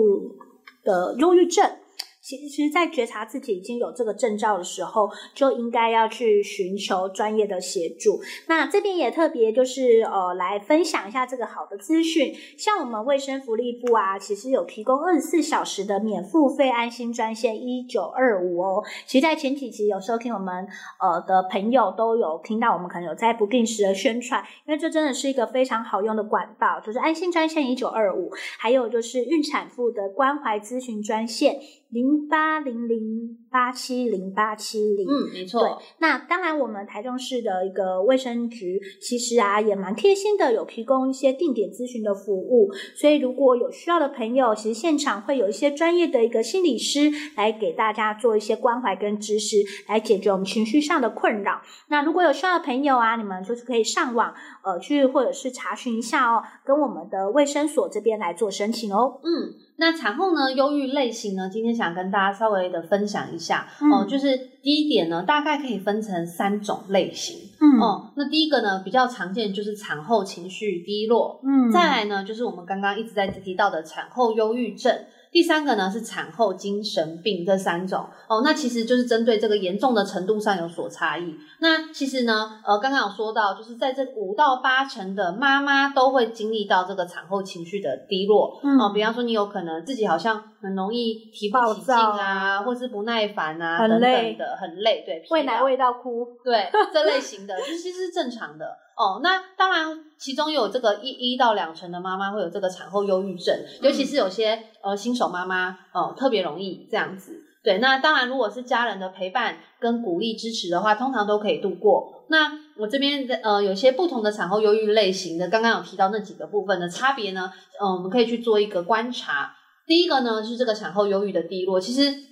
[0.83, 1.77] 的忧郁症。
[2.25, 8.19] 其实，在觉察自己已经有这个征兆的时候，就应该要去寻求专业的协助。
[8.47, 12.33] 那这边也特别就是呃，来分享一下这个好的资讯。
[12.57, 18.83] 像我们卫生福利部啊，其实有提供二十四小时的免付费安心专线一九二五哦。
[19.05, 20.67] 其实，在前几集有收听我们
[20.99, 31.59] 呃的朋友都有听到，我们可能有在不定时的宣传，因为这真的是一个非常好用的管道，就是安心专线一九二五，还有就是孕产妇的关怀咨询专线。
[31.89, 35.61] 零八零零八七零八七零，嗯，没错。
[35.61, 35.69] 对，
[35.99, 42.69] 那当然，我们台中市的一个卫生局其实啊也蛮贴心的，有提供一些定点咨询的服务。
[42.95, 49.57] 所以如果有需要的朋友，其实现场会有一些专业的一个心理师来给大家做一些关怀跟支持，
[49.87, 51.61] 来解决我们情绪上的困扰。
[51.87, 54.33] 那如果有需要的朋友啊，你们就是可以上网
[54.65, 59.21] 呃去或者是查询一下哦，跟我们的卫生所这边来做申请哦。
[59.23, 59.53] 嗯。
[59.77, 74.97] 那产后呢，忧郁类型呢，今天想跟大家稍微的分享一下哦、就是第一点呢，大概可以分成三种类型，嗯哦、呃，那第一个呢，比较常见就是产后情绪低落，嗯，再来呢，就是我们刚刚一直在提到的产后忧郁症。
[75.35, 81.35] 第三个呢是产后精神病，这三种哦，那其实就是针对这个严重的程度上有所差异。
[81.59, 98.65] 那其实呢，呃，刚刚有说到，就是在这五到八成的妈妈都会经历到这个产后情绪的低落，嗯，哦，比方说你有可能自己好像很容易提不起劲啊，或是不耐烦啊，很累等等的，很累，对，喂奶喂到哭， 对，这类型的，其实是正常的。
[98.97, 107.43] 哦，那当然，其中有这个一一到两成的妈妈会有这个产后忧郁症，尤其是有些呃新手妈妈哦，特别容易这样子。
[107.63, 112.23] 对，那当然，如果是家人的陪伴跟鼓励支持的话，通常都可以度过。
[112.29, 117.51] 那我这边的呃，有些不同的产后忧郁类型的，刚刚有提到那几个部分的差别呢，
[117.81, 119.53] 嗯、呃，我们可以去做一个观察。
[119.85, 122.23] 第一个呢是这个产后忧郁的低落，其实。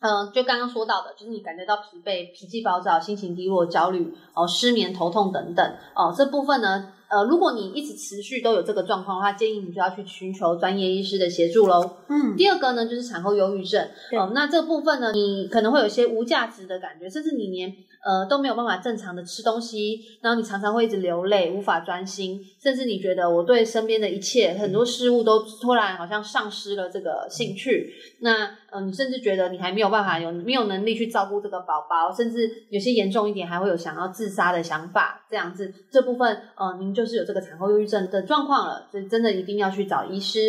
[0.00, 11.98] 嗯，就刚刚说到的，就是你感觉到疲惫、脾气暴躁、心情低落、焦虑、哦失眠、头痛等等哦，这部分呢，呃，如果你一直持续都有这个状况的话，建议你就要去寻求专业医师的协助喽。
[12.08, 13.88] 嗯，第二个呢，就是产后忧郁症。
[14.18, 17.72] 哦，那这个部分呢，你可能会有一些无价值的感觉，甚至你连
[18.04, 27.94] 呃都没有办法正常的吃东西，然后你常常会一直流泪，无法专心，甚至你觉得我对身边的一切很多事物都突然好像丧失了这个兴趣。
[28.22, 40.40] 那嗯、呃，你甚至觉得你还没有办法有没有能力去照顾这个宝宝，甚至有些严重一点还会有想要自杀的想法，这样子这部分呃，您就就是有这个产后忧郁症的状况了，所以真的一定要去找医师。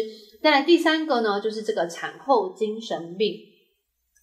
[0.41, 3.36] 再来第三个呢，就是这个产后精神病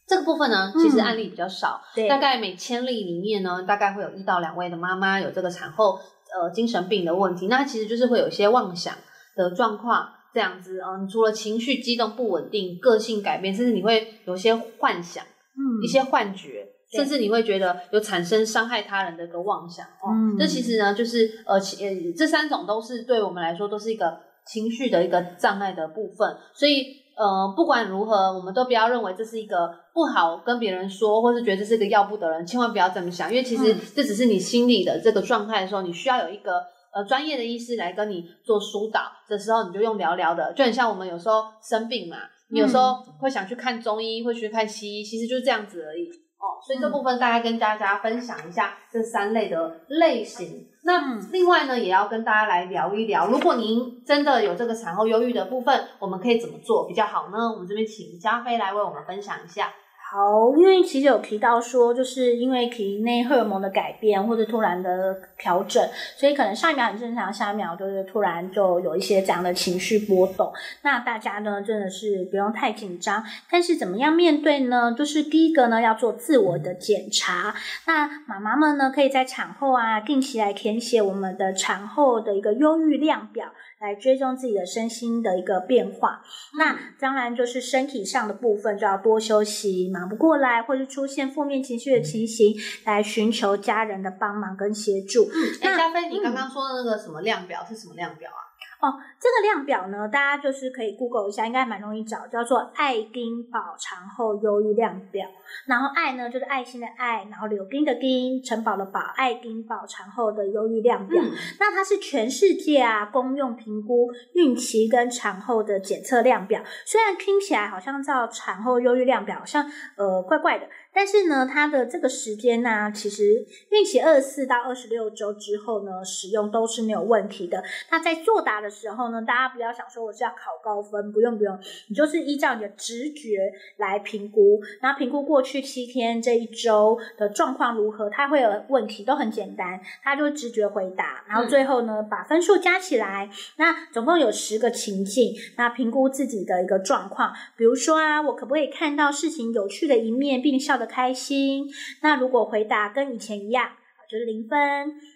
[0.07, 5.99] 这个部分呢，其实案例比较少，嗯、大概每千例里面呢，大概会有一到两位的妈妈有这个产后
[6.35, 8.95] 呃精神病的问题，那其实就是会有一些妄想
[9.37, 16.62] 的状况，这样子，嗯，除了情绪激动不稳定、个性改变，甚至你会有些幻想，嗯，一些幻觉。
[16.93, 26.37] 甚至你会觉得有产生伤害他人的一个妄想哦，嗯、这其实呢，就是呃，呃，这三种都是对我们来说都是一个情绪的一个障碍的部分。
[26.53, 26.87] 所以
[27.17, 36.63] 呃，不管如何，我们都不要认为这是一个不好跟别人说，或是觉得这是一个要不得人，千万不要这么想，因为其实这只是你心里的这个状态的时候，你需要有一个
[36.95, 42.17] 呃专业的医师来跟你做疏导的时候，你就用聊聊的，就很像我们有时候生病嘛，
[42.51, 46.09] 你有时候会想去看中医，会去看西医，其实就是这样子而已。
[46.43, 50.67] 哦，所以这部分大概跟大家分享一下这三类的类型。
[50.83, 57.39] 那另外呢，也要跟大家来聊一聊，如果您真的有这个产后忧郁的部分，我们可以怎么做比较好呢？
[57.53, 59.73] 我们这边请加菲来为我们分享一下。
[60.15, 65.83] 好，因为其实有提到说，就是因为体内荷尔蒙的改变或者突然的调整，
[66.19, 70.53] 所以可能上一秒很正常，下一秒就是突然就有一些这样的情绪波动。
[70.83, 73.25] 那大家呢，真的是不用太紧张。
[73.51, 74.95] 但是怎么样面对呢？
[74.95, 77.55] 就是第一个呢，要做自我的检查。
[77.87, 83.47] 那妈妈们呢，可以在产后啊，定期来填写我们的产后的一个忧郁量表。
[83.83, 86.23] 来追踪自己的身心的一个变化，
[86.57, 92.55] 那当然就是身体上的部分就要多休息，忙不过来或是出现负面情绪的情形，
[92.85, 95.25] 来寻求家人的帮忙跟协助。
[95.25, 98.52] 嗯，哎，佳飞，你刚刚说的那个什么量表是什么量表啊？
[98.83, 105.25] 哦，这个量表呢，大家就是可以 Google 一下，应该蛮容易找，叫做爱丁堡产后忧郁量表。
[105.67, 111.23] 然后爱呢，就是爱心的爱，然后柳丁的丁，城堡的堡，爱丁堡产后的忧郁量表。
[111.23, 111.31] 嗯、
[111.61, 116.61] 那它是全世界啊公用评估孕期跟产后的检测量表。
[116.85, 119.65] 虽然听起来好像叫产后忧郁量表，好像
[119.97, 120.67] 呃怪怪的。
[120.95, 127.63] 但是呢，它的这个时间呢、啊，其实孕期二十四到二十六周之后呢，使用都是没有问题的。
[127.91, 151.67] 那在作答的时候呢，大家不要想说我是要考高分，不用不用，你就是依照你的直觉来评估，然后评估过去七天这一周的状况如何，它会有问题都很简单，它就直觉回答，然后最后呢，把分数加起来，那总共有十个情境，那评估自己的一个状况，比如说啊，我可不可以看到事情有趣的一面，并笑得开心，
[152.03, 153.71] 那如果回答跟以前一样，
[154.11, 154.59] 就是零分；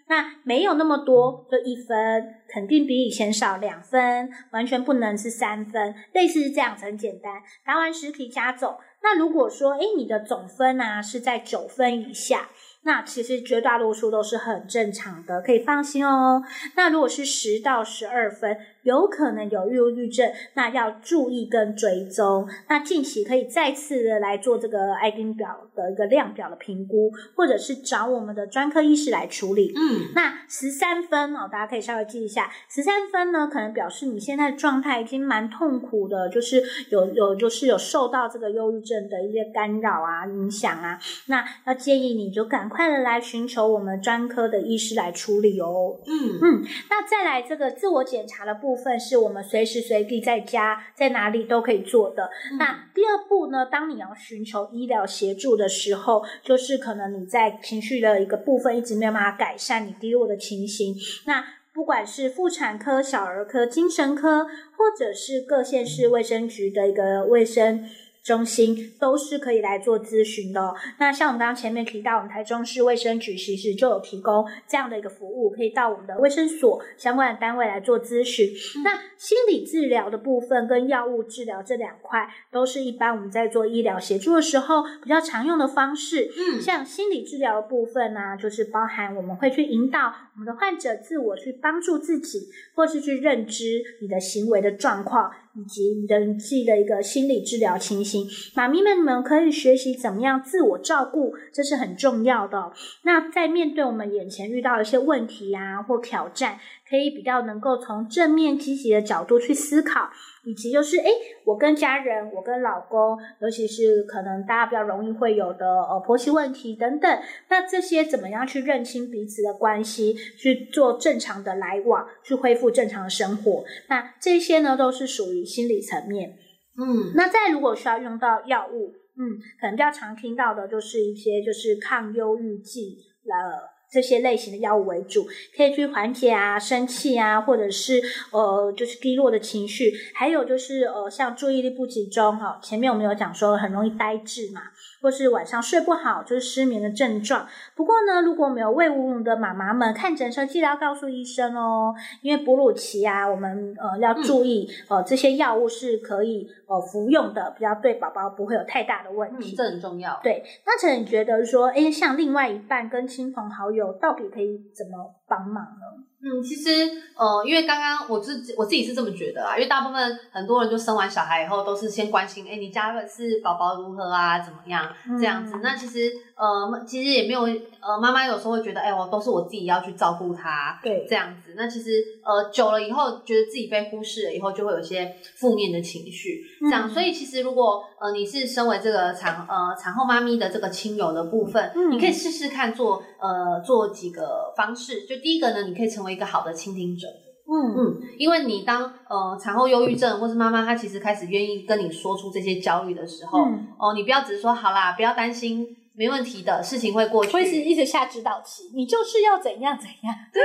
[0.08, 5.94] 那没有那么多，就一分，肯定比以前少两分，完全不能是三分。
[6.14, 7.42] 类似是这样子，很简单。
[7.64, 8.76] 答完十题加总。
[9.02, 12.48] 那如果说，诶，你的总分啊是在九分以下。
[12.82, 16.40] 那其实绝大多数都是很正常的，可以放心哦。
[16.76, 18.56] 那如果是十到十二分，
[18.86, 22.48] 有可能有忧郁症，那要注意跟追踪。
[22.68, 29.72] 那近期可以再次的来做这个爱丁表的一个量表的评估，或者是找我们的专科医师来处理。
[29.74, 40.96] 嗯，那十三分哦，大家可以稍微记一下，十三分呢，可能表示你现在的状态已经蛮痛苦的，就是有有就是有受到这个忧郁症的一些干扰啊、影响啊。
[41.26, 42.76] 那要建议你就赶快。
[42.76, 45.98] 快的来寻求我们专科的医师来处理哦。
[46.04, 52.30] 嗯嗯，那再来这个自我检查的部分，是我们随时随地在家在哪里都可以做的。
[52.52, 60.94] 嗯、那第二步呢，当你要寻求医疗协助的时候，就是可能你在情绪的一个部分一直没有办法改善你低落的情形。
[61.26, 67.88] 那不管是妇产科、小儿科、精神科，或者是各县市卫生局的一个卫生。
[68.26, 70.74] 中心都是可以来做咨询的哦。
[70.98, 78.48] 那像我们刚刚前面提到，我们台中市卫生局其实就有提供这样的一个服务，可以到我们的卫生所相关的单位来做咨询。
[78.48, 78.82] 嗯。
[78.82, 86.28] 那心理治疗的部分跟药物治疗这两块，都是一般我们在做医疗协助的时候比较常用的方式。
[86.36, 95.30] 嗯，像心理治疗的部分呢，啊，就是包含我们会去引导我们的患者自我去帮助自己，或是去认知你的行为的状况。
[95.58, 102.72] 以及人际的一个心理治疗情形，妈咪们，你们可以学习怎么样自我照顾，这是很重要的。
[103.02, 110.10] 那在面对我们眼前遇到一些问题啊或挑战，可以比较能够从正面积极的角度去思考。
[110.46, 111.10] 以及就是，哎，
[111.44, 123.64] 我跟家人，我跟老公，尤其是可能大家比较容易会有的呃婆媳问题等等，那这些怎么样去认清彼此的关系，去做正常的来往，去恢复正常的生活？
[123.88, 126.38] 那这些呢，都是属于心理层面。
[126.78, 133.75] 嗯，那再如果需要用到药物，嗯，可能比较常听到的就是一些就是抗忧郁剂了。
[133.90, 135.26] 这些类型的药物为主，
[135.56, 144.62] 可以去缓解啊生气啊，或者是呃就是低落的情绪，还有就是呃像注意力不集中哈，前面我们有讲说很容易呆滞嘛。
[145.00, 147.46] 或是晚上睡不好，就是失眠的症状。
[147.74, 159.54] 不过呢，如果没有喂母乳的妈妈们看诊时，记得要告诉医生哦，因为哺乳期啊，我们呃要注意、嗯、呃这些药物是可以呃服用的，比较对宝宝不会有太大的问题。
[159.54, 160.18] 嗯、这很重要。
[160.22, 166.04] 对，那陈你觉得说，哎，像另外一半跟亲朋好友，到底可以怎么帮忙呢？
[166.26, 166.70] 嗯，其实，
[167.14, 175.54] 呃，因为刚刚我自己我自己是这么觉得啊，因为大部分很多人就生完小孩以后都是先关心，哎，你家是宝宝如何啊，怎么样这样子。
[175.54, 177.42] 嗯、那其实，呃，其实也没有，
[177.80, 181.54] 呃，妈妈有时候会觉得，哎，我都是我自己要去照顾他，对，这样子。
[181.56, 186.88] 那其实，呃，久了以后，觉得自己被忽视了以后，就会有一些负面的情绪，这样。
[186.88, 195.06] 嗯、所以，其实如果呃你是身为这个产呃产后妈咪的这个亲友的部分，嗯、你可以试试看做呃做几个方式。
[195.06, 197.06] 就第一个呢，你可以成为一个好的倾听者，
[197.46, 205.76] 嗯嗯，因为你当呃产后忧郁症或是妈妈她其实开始愿意跟你说出这些焦虑的时候，嗯、哦，你不要只是说好啦，不要担心。
[205.96, 210.14] 没问题的事情会过去，会是一直下指导期，你就是要怎样怎样。
[210.30, 210.42] 对，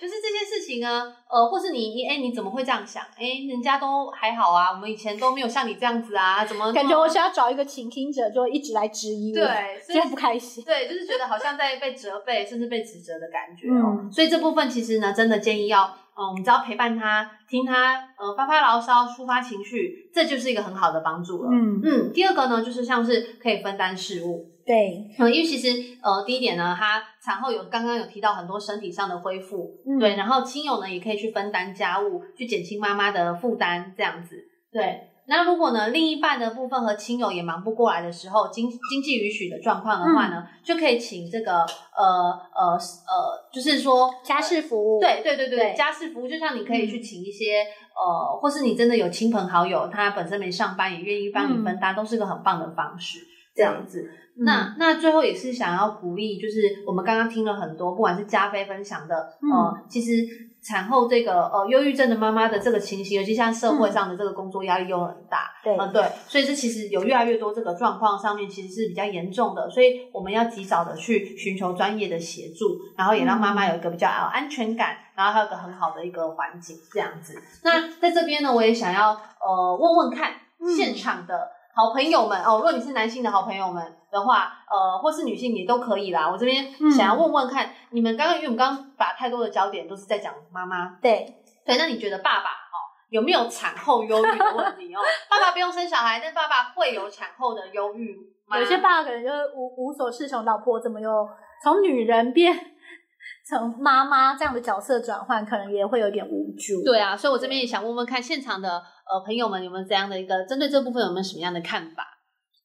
[0.00, 3.02] 就是这些事情呢，呃，或是你你哎，你怎么会这样想？
[3.16, 6.72] 哎，人家都还好啊，我们以前都没有像你这样子啊，怎么？
[6.72, 10.62] 感觉我想要找一个倾听者，就一直来质疑我，对，所以就不开心。
[10.64, 13.98] 对，就是觉得好像在被责备，甚至被指责的感觉哦。
[14.02, 15.82] 嗯、所以这部分其实呢，真的建议要，
[16.16, 21.50] 嗯、呃，我们只要陪伴他，听他，呃，发发牢骚，抒发情绪，这就是一个很好的帮助了。
[21.52, 22.12] 嗯嗯。
[22.12, 24.51] 第二个呢，就是像是可以分担事务。
[24.64, 25.68] 对，嗯，因为其实
[26.02, 34.36] 呃，第一点呢，他产后有刚刚有提到很多身体上的恢复，嗯、对，然后亲友呢也可以去分担家务，去减轻妈妈的负担，这样子。
[34.72, 53.18] 对，那如果呢另一半的部分和亲友也忙不过来的时候，经经济允许的状况的话呢，嗯、就可以请这个呃呃呃，就是说家事服务，对对对对，对家事服务，就像你可以去请一些、嗯、呃，或是你真的有亲朋好友，他本身没上班也愿意帮你分担，嗯、都是个很棒的方式，
[53.54, 54.10] 这样子。
[54.34, 60.26] 那、嗯、那最后也是想要鼓励，就是我们刚刚听了很多，不管是加菲分享的，嗯、呃，其实
[60.62, 77.34] 产后这个呃忧郁症的妈妈的这个情形，尤其像社会上的这个工作压力又很大，对、嗯呃，对，所以这其实有越来越多这个状况上面其实是比较严重的，所以我们要及早的去寻求专业的协助，然后也让妈妈有一个比较安全感，然后还有个很好的一个环境这样子。
[77.64, 80.32] 那在这边呢，我也想要呃问问看
[80.74, 81.50] 现场的。
[81.72, 86.30] 嗯好朋友们哦，如果你是男性的好朋友们的话，呃，或是女性也都可以啦。
[86.30, 92.76] 我这边想要问问看，嗯、你们刚刚因为我们刚刚把太多的焦点都是在讲妈妈，对对，那你觉得爸爸哦
[93.08, 95.00] 有没有产后忧郁的问题哦？
[95.30, 98.58] 爸爸不用生小孩，但爸爸会有产后的忧郁吗？
[98.58, 101.26] 有些爸爸可能就是无无所适从，老婆怎么又
[101.64, 102.54] 从女人变
[103.48, 106.84] 成妈妈这样的角色转换，可能也会有点无助。
[106.84, 108.82] 对啊，所以我这边也想问问看现场的。
[109.12, 112.02] 呃，朋友们有没有这样的一个针对这部分有没有什么样的看法？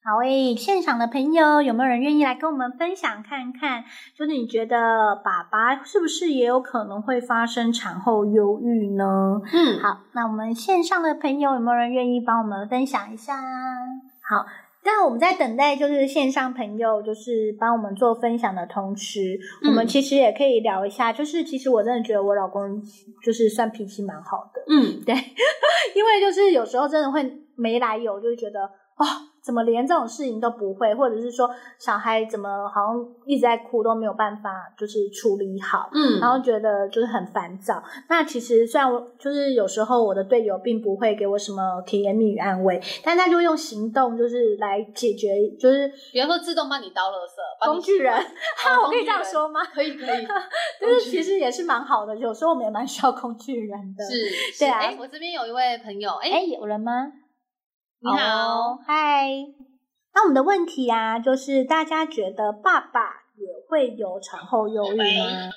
[0.01, 3.83] 好诶，现场的朋友有没有人愿意来跟我们分享看看？
[4.17, 9.41] 就是你觉得爸爸是不是也有可能会发生产后忧郁呢？
[9.51, 13.35] 嗯，好，那我们线上的朋友有没有人愿意帮我们分享一下？
[14.21, 14.45] 好。
[14.87, 21.11] 那我们在等待，就是线上朋友，就是帮我们做分享的同时，嗯、我们其实也可以聊一下。
[21.11, 22.81] 就是其实我真的觉得我老公
[23.21, 25.13] 就是算脾气蛮好的，嗯， 对，
[25.93, 29.05] 因为就是有时候真的会没来由，就是觉得啊。
[29.05, 37.81] 哦怎么连这种事情都不会，或者是说小孩怎么好像一直在哭都没有办法，就是处理好，嗯，然后觉得就是很烦躁。
[38.09, 48.13] 那其实虽然我就是有时候我的队友并不会给我什么甜言蜜语安慰，但他就用行动就是来解决，就是比方说自动帮你倒垃圾，工具人，
[48.57, 49.61] 哈，我可以这样说吗？
[49.73, 50.27] 可以可以，
[50.81, 52.13] 就是其实也是蛮好的。
[52.17, 54.79] 有时候我们也蛮需要工具人的，是，对啊。
[54.79, 56.91] 哎，我这边有一位朋友，哎，有人吗？
[58.07, 59.27] 你好，嗨。
[60.13, 65.51] 那我们的问题啊，就是大家觉得爸爸也会有产后忧郁吗？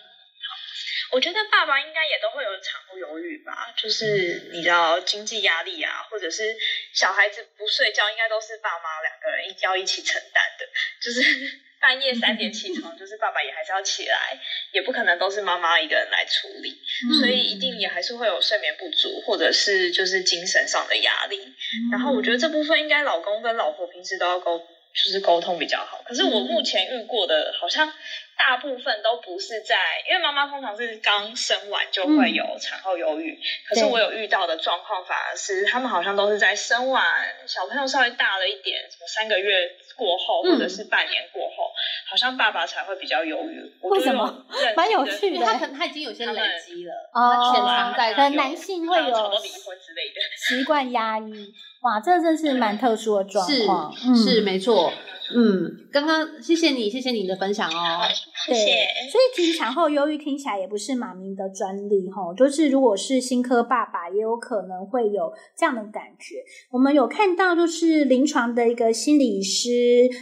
[1.12, 6.56] 我觉得爸爸应该也都会有产后忧郁吧，就是你知道经济压力啊，或者是
[6.92, 10.66] 小孩子不睡觉，应该都是爸妈两个人一要一起承担的，
[11.00, 11.69] 就是。
[11.80, 14.38] 半夜三点起床， 就是爸爸也还是要起来，
[14.72, 16.76] 也不可能都是妈妈一个人来处理，
[17.18, 21.40] 所以一定也还是会有睡眠不足，或者是就是精神上的压力。
[21.90, 26.02] 然后我觉得这部分应该老公跟老婆平时都要沟，就是沟通比较好。
[26.04, 27.92] 可是我目前遇过的，好像
[28.46, 29.76] 大部分都不是在，
[30.08, 33.38] 因为妈妈通常是刚生完就会有产后忧郁，
[33.68, 37.04] 可是我有遇到的状况反而是他们好像都是在生完
[37.46, 39.76] 小朋友稍微大了一点，什么三个月。
[40.00, 41.76] 过后，或者是半年过后，嗯、
[42.08, 43.70] 好像爸爸才会比较忧郁。
[43.82, 44.46] 为什么？
[44.74, 51.52] 蛮有趣的，他可能他已经有些累积了，哦，潜藏在可能男性会有离婚之类的习惯压抑。
[51.82, 54.90] 哇，这真是蛮特殊的状况，是、嗯、是没错。
[55.34, 58.02] 嗯，刚刚谢谢你，谢谢你的分享哦。
[58.46, 58.60] 谢谢，
[59.10, 66.36] 所以其实产后忧郁听起来也不是妈咪的专利哦，就是如果是新科爸爸，也有可能会有这样的感觉。
[66.70, 69.70] 我们有看到，就是临床的一个心理师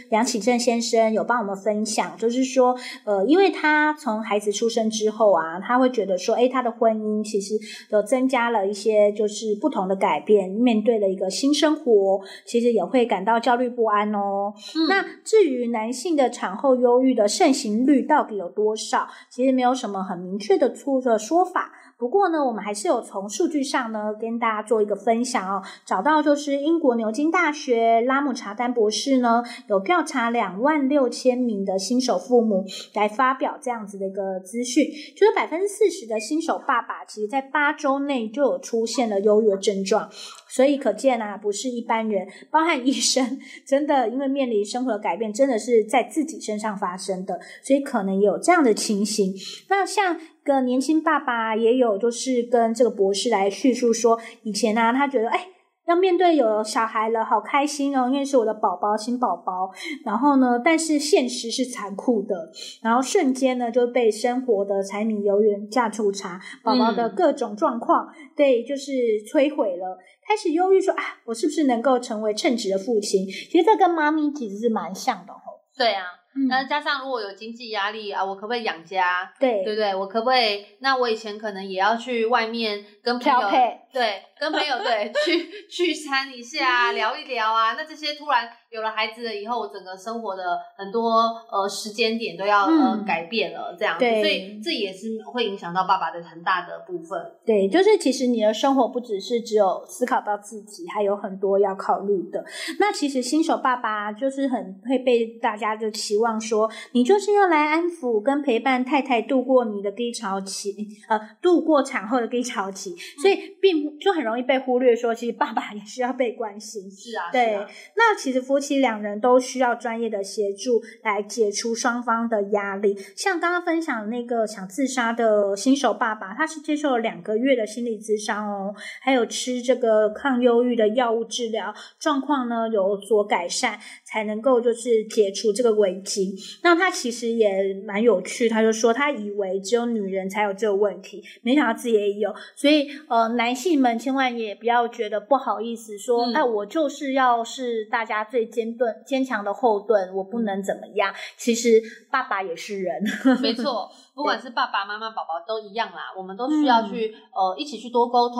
[0.09, 7.55] 梁启正先生有帮我们分享，就是说，呃，因为他从孩子出生之后啊，他会觉得说，哎，他的婚姻其实
[7.91, 14.53] 有增加了一些就是不同的改变，面对了一个新生活，其实也会感到焦虑不安哦。
[14.75, 19.07] 嗯、那至于男性的产后忧郁的盛行率，到底有多少？
[19.29, 21.71] 其实没有什么很明确的出的说法。
[21.97, 25.61] 不过呢，我们还是有从数据上呢跟大家做一个分享哦。
[25.85, 40.09] 找到就是英国牛津大学拉姆查丹博士呢，有调查两万六千名的新手父母来发表这样子的一个资讯，就是百分之四十的新手爸爸，其实在八周内就有出现了忧郁的症状。
[40.49, 49.33] 所以可见啊，不是一般人， 包含医生， 真的因为面临生活的改变，真的是在自己身上发生的，所以可能也有这样的情形。
[49.69, 55.47] 那像个年轻爸爸也有，就是跟这个博士来叙述说，以前呢、啊，他觉得哎。
[55.87, 59.71] 要面对有小孩了，好开心哦，因为是我的宝宝，新宝宝。
[60.05, 62.51] 然后呢，但是现实是残酷的，
[62.83, 68.91] 然后瞬间呢就被生活的柴米油盐酱醋茶，宝宝的各种状况，嗯、对，就是
[69.25, 69.97] 摧毁了。
[70.29, 73.25] 开始忧郁说啊，我是不是能够成为称职的父亲？
[73.25, 75.39] 其实这跟妈咪其实是蛮像的吼。
[75.75, 76.05] 对啊。
[76.47, 79.31] 那加上如果有经济压力啊，我可不可以养家？
[79.39, 79.93] 对，对不对？
[79.95, 80.65] 我可不可以？
[80.79, 83.49] 那我以前可能也要去外面跟朋友，
[83.91, 87.73] 对，跟朋友对去聚餐一下，聊一聊啊。
[87.73, 88.49] 那这些突然。
[88.69, 90.43] 有了孩子了以后，整个生活的
[90.77, 97.19] 很多呃时间点都要、嗯、呃改变了，这样子，所以这也是会影响到爸爸的很大的部分。
[97.43, 102.45] 对，就是其实你的生活不只是只有思考到自己，还有很多要考虑的。
[102.77, 110.75] 那其实新手爸爸就是很会被大家就期望说，你就是要来安抚跟陪伴太太度过你的低潮期，
[111.07, 116.83] 呃，度过产后的低潮期，嗯、所以并就很容易被忽略说，其实爸爸也需要被关心。
[116.91, 117.55] 是啊，对。
[117.55, 122.93] 啊、那其实夫夫妻两人都需要专业的协助来解除双方的压力。
[123.15, 133.79] 像刚刚分享那个想自杀的新手爸爸，他是接受了两个月的心理咨商哦，还有吃这个抗忧郁的药物治疗，状况呢有所改善，
[134.11, 136.35] 才能够就是解除这个危机。
[136.63, 142.35] 那他其实也蛮有趣，他就说他以为只有女人才有这个问题，没想到自己也有。
[142.57, 148.49] 所以呃，男性们千万也不要觉得不好意思说，哎，我就是要是大家最。
[148.49, 151.13] 坚盾坚强的后盾，我不能怎么样。
[151.37, 151.79] 其实
[152.09, 152.99] 爸爸也是人，
[153.43, 153.87] 没错，
[154.19, 156.11] 不管是爸爸妈妈、宝宝都一样啦。
[156.17, 158.35] 我们都需要去、嗯、呃一起去多沟通、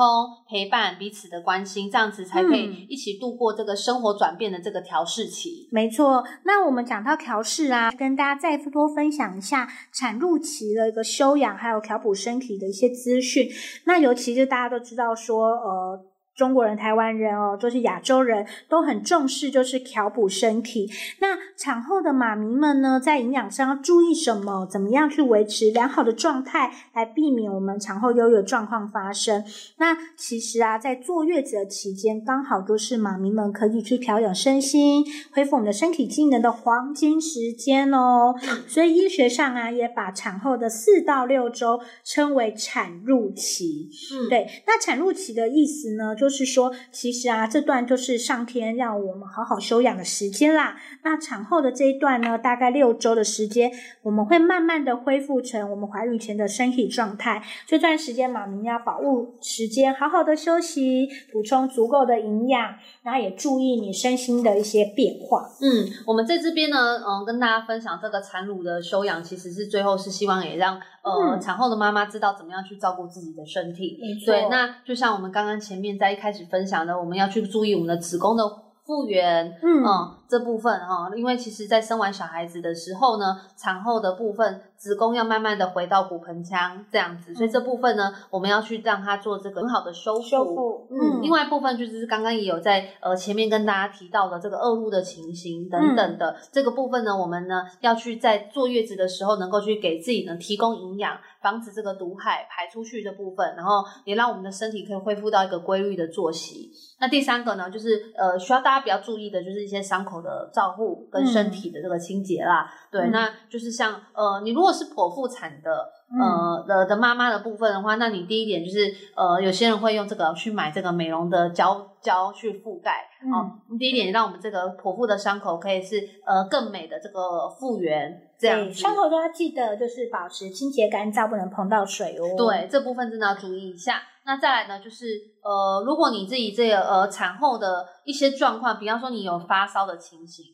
[0.46, 5.70] 陪伴彼此的关心，这样子才可以一起度过这个生活转变的这个调试期。
[5.72, 13.50] 没错，那我们讲到调试啊，跟大家再多分享一下产褥期的一个修养，还有调补身体的一些资讯。
[13.86, 16.06] 那尤其是大家都知道说，呃。
[16.40, 20.90] 中国人、台湾人哦，就是亚洲人都很重视，就是调补身体。
[21.20, 24.66] 那产后的妈咪们呢，在营养上要注意什么？
[24.66, 29.44] 怎么样去维持良好的状态，来避免我们产后忧郁状况发生？
[29.80, 38.34] 那其实啊，在坐月子的期间，刚好都是妈咪们可以去调养身心、恢复我们的身体机能的黄金时间哦。
[38.66, 43.90] 所以医学上啊，也把产后的四到六周称为产褥期。
[44.14, 44.48] 嗯，对。
[44.66, 50.76] 那产褥期的意思呢，就就是说，其实啊，这段就是上天让我们好好休养的时间啦。
[51.04, 53.72] 那产后的这一段呢，大概六周的时间，
[54.04, 57.44] 我们会慢慢的恢复成我们怀孕前的身体状态。
[57.66, 65.50] 这段时间，妈咪要把握时间，好好的休息，补充足够的营养，然后也注意你身心的一些变化。
[65.62, 73.98] 嗯，我们在这边呢，嗯，跟大家分享这个产乳的休养，其实是最后是希望也让呃、嗯、产后的妈妈知道怎么样去照顾自己的身体。
[74.24, 76.20] 对，那就像我们刚刚前面在一。
[76.20, 78.44] 开始分享的，我们要去注意我们的子宫的
[78.84, 84.62] 复原，嗯，嗯，这部分哈，因为其实，在生完小孩子的时候呢，产后的部分。
[84.80, 90.22] 子宫要慢慢的回到骨盆腔这样子，所以这部分呢，我们要去让它做这个很好的修复。
[90.22, 91.22] 修复，嗯。
[91.22, 106.72] 另外一部分就是刚刚也有在呃前面跟大家提到的这个恶露的情形等等的、嗯、这个部分呢，我们呢要去在坐月子的时候能够去给自己呢提供营养，防止这个毒害排出去的部分，然后也让我们的身体可以恢复到一个规律的作息。
[107.02, 112.70] 那第三个呢，就是呃需要大家比较注意的就是一些伤口口的照护跟身体的这个清洁啦。
[112.70, 115.72] 嗯、对，嗯、那就是像呃，你如果是剖腹产的
[116.20, 123.06] 呃的的妈妈的部分的话，那你第一点就是呃，有些人会用这个去买这个美容的胶胶去覆盖。
[123.24, 128.26] 嗯、哦，第一点让我们这个剖腹的伤口可以是呃更美的这个复原。
[128.40, 132.24] 这样伤口都要记得就是保持清洁干燥，不能碰到水哦。
[132.38, 134.02] 对，这部分真的要注意一下。
[134.30, 135.08] 那再来呢，就是
[135.42, 140.46] 呃，如果你自己这个呃产后的一些状况，比方说你有发烧的情形，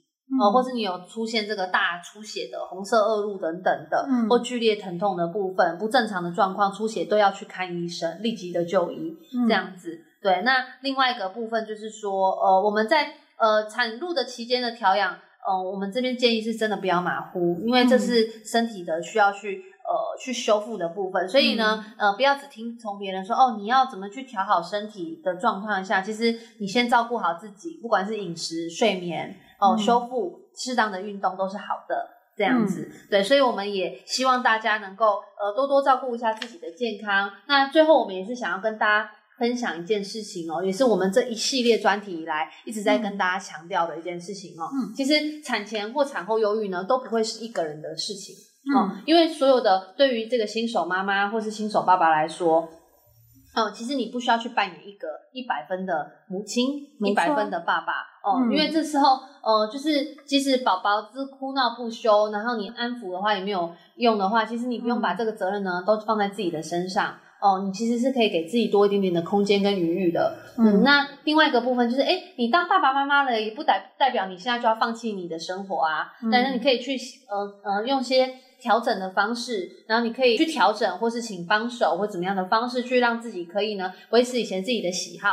[0.41, 9.13] 呃，或是你有出现这个大出血的红色恶露等等的，嗯、或剧烈疼痛的部分，不正常的状况出血都要去看医生，立即的就医，
[9.45, 9.93] 这样子。
[9.93, 15.17] 嗯、对，那另外一个部分就是说，呃，我们在呃产褥的期间的调养。
[15.47, 37.31] 嗯、呃，我们这边建议是真的不要马虎，因为这是身体的需要去呃去修复的部分，所以呢，呃，不要只听从别人说哦，你要怎么去调好身体的状况下，其实你先照顾好自己，不管是饮食、睡眠哦、呃，修复、适当的运动都是好的，这样子，嗯、对，所以我们也希望大家能够呃多多照顾一下自己的健康。
[37.47, 39.11] 那最后我们也是想要跟大家。
[39.37, 44.69] 分享一件事情哦，也是我们这一系列专题以来一直在跟大家强调的一件事情哦。
[44.73, 48.33] 嗯，其实产前或产后忧郁呢，都不会是一个人的事情
[48.73, 52.67] 哦，嗯，因为所有的对于这个新手妈妈或是新手爸爸来说，
[53.53, 57.93] 哦，其实你不需要去扮演一个一百分的母亲，一百分的爸爸
[58.23, 67.15] 哦，嗯，因为这时候呃，就是即使宝宝之哭闹不休，然后你安抚的话也没有用的话，其实你不用把这个责任呢都放在自己的身上。
[67.41, 70.35] 哦，你其实是可以给自己多一点点的空间跟余裕的。
[70.57, 76.11] 嗯，那另外一个部分就是，哎，你当爸爸妈妈了，也不代代表你现在就要放弃你的生活啊。
[76.23, 85.29] 嗯，但是你可以去呃呃用些调整的方式，然后你可以去调整，或是请帮手或怎么样的方式，去让自己可以呢维持以前自己的喜好、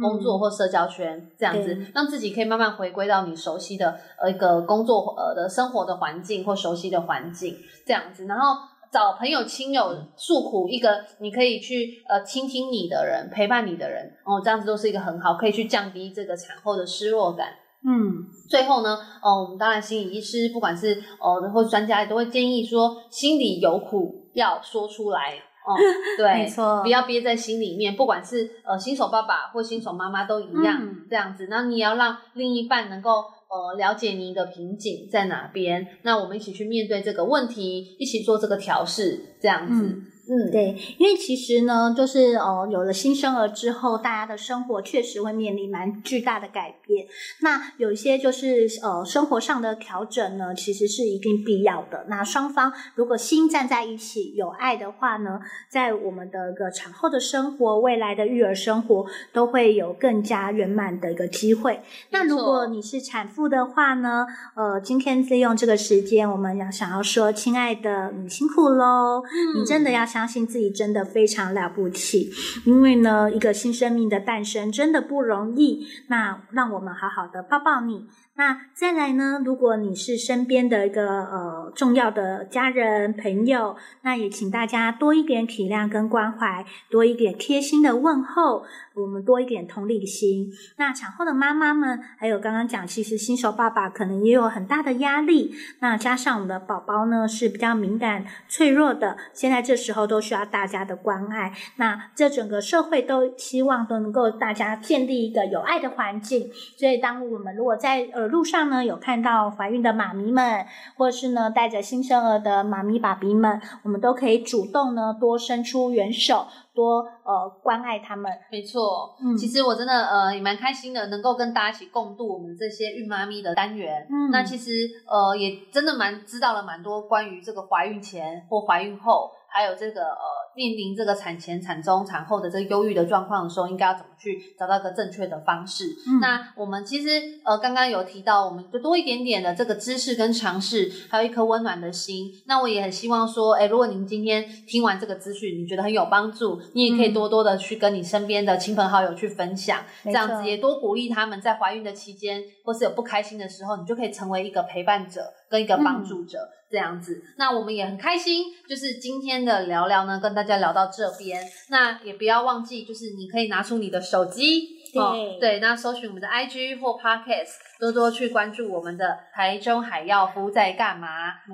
[0.00, 8.75] 工作或社交圈这样子，嗯，让自己可以慢慢回归到你熟悉的呃一个工作呃的生活的环境或熟悉的环境这样子，然后。
[8.90, 17.48] 找朋友亲友诉苦，一个你可以去呃倾听你的人，陪伴你的人，哦，这样子都是一个很好，可以去降低这个产后的失落感。
[17.84, 25.34] 嗯，最后呢，哦，我们当然心理医师，不管是哦或专家，也都会建议说，心里有苦要说出来。
[25.66, 25.74] 哦，
[26.16, 27.96] 对，没错，不要憋在心里面。
[27.96, 31.48] 不管是呃新手爸爸或新手妈妈都一样，嗯、这样子。
[31.50, 33.24] 那你也要让另一半能够。
[33.48, 40.02] 呃，了解您的瓶颈在哪边，那我们一起去面对这个问题，一起做这个调试，这样子。
[40.28, 47.06] 嗯，对，因为其实呢，就是呃，有了新生儿之后，大家的生活确实会面临蛮巨大的改变。
[47.42, 52.06] 那有一些就是呃，生活上的调整呢，其实是一定必要的。
[52.08, 55.38] 那双方如果心站在一起，有爱的话呢，
[55.70, 61.80] 在我们的一个产后的生活、未来的育儿生活，都会有更加圆满的一个机会。
[62.10, 70.04] 那如果你是产妇的话呢，呃，今天利用这个时间，我们要想要说，亲爱的，你辛苦喽，嗯、你真的要。
[70.16, 72.32] 相信自己真的非常了不起，
[72.64, 75.86] 因为呢，一个新生命的诞生真的不容易。
[76.08, 78.06] 那让我们好好的抱抱你。
[78.36, 88.64] 那再来呢，如果你是身边的一个呃重要的家人朋友，那也请大家多一点体谅跟关怀，多一点贴心的问候。
[88.94, 90.50] 我们多一点同理心。
[90.78, 95.54] 那产后的妈妈们，还有刚刚讲，其实新手爸爸可能也有很大的压力。
[95.80, 101.52] 那加上我们的宝宝呢，是比较敏感脆弱的，现在这时候都需要大家的关爱。
[101.76, 106.50] 那这整个社会都希望都能够大家建立一个有爱的环境。
[106.78, 110.66] 所以，当我们如果在呃路上呢，有看到怀孕的妈咪们，
[110.96, 116.46] 或是呢带着新生儿的妈咪爸比们，我们都可以主动呢多伸出援手。
[116.76, 119.16] 多呃关爱他们，没错。
[119.18, 124.06] 嗯，其实我真的呃也蛮开心的，能够跟大家一起共度我们这些孕妈咪的单元。
[124.10, 124.70] 嗯，那其实
[125.08, 130.36] 呃也真的蛮知道了蛮多关于这个怀孕前或怀孕后，还有这个呃。
[130.56, 135.84] 面临这个产前、产中、产后的这个忧郁的状况的时候，应该要怎么去找到一个正确的方式？
[136.08, 137.08] 嗯、那我们其实
[137.44, 142.32] 呃刚刚有提到，我们就多一点点的这个知识跟尝试，还有一颗温暖的心。
[142.46, 156.38] 那我也很希望说，哎如果您今天听完这个资讯，你觉得很有帮助，你也可以多多的去跟你身边的亲朋好友去分享，嗯、这样子也多鼓励他们在怀孕的期间，或是有不开心的时候，你就可以成为一个陪伴者跟一个帮助者。
[156.38, 161.42] 嗯这样子，那我们也很开心，就是今天的聊聊呢，跟大家聊到这边。
[161.70, 164.60] 那也不要忘记，就是你可以拿出你的手机，
[164.92, 171.08] 对、哦、对，那搜寻我们的 IG 或 Podcast，多多去关注我们的台中海药夫在干嘛。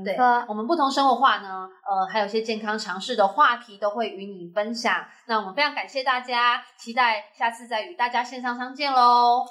[0.05, 0.17] 对，
[0.49, 5.07] 我们不同生活化呢，呃，还有一些健康常识的话题都会与你分享。
[5.29, 9.45] 那我们非常感谢大家，期待下次再与大家线上相见喽，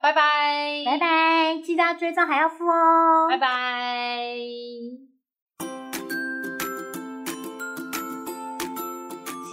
[0.00, 1.58] 拜拜，拜拜。
[1.62, 5.17] 记得要追踪海药夫哦，拜拜。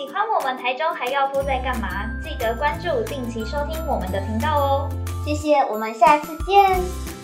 [0.06, 2.06] 喜欢我们台中还要多在干嘛？
[2.24, 4.90] 记得关注，定期收听我们的频道哦。
[5.26, 7.15] 谢谢，我们下次见。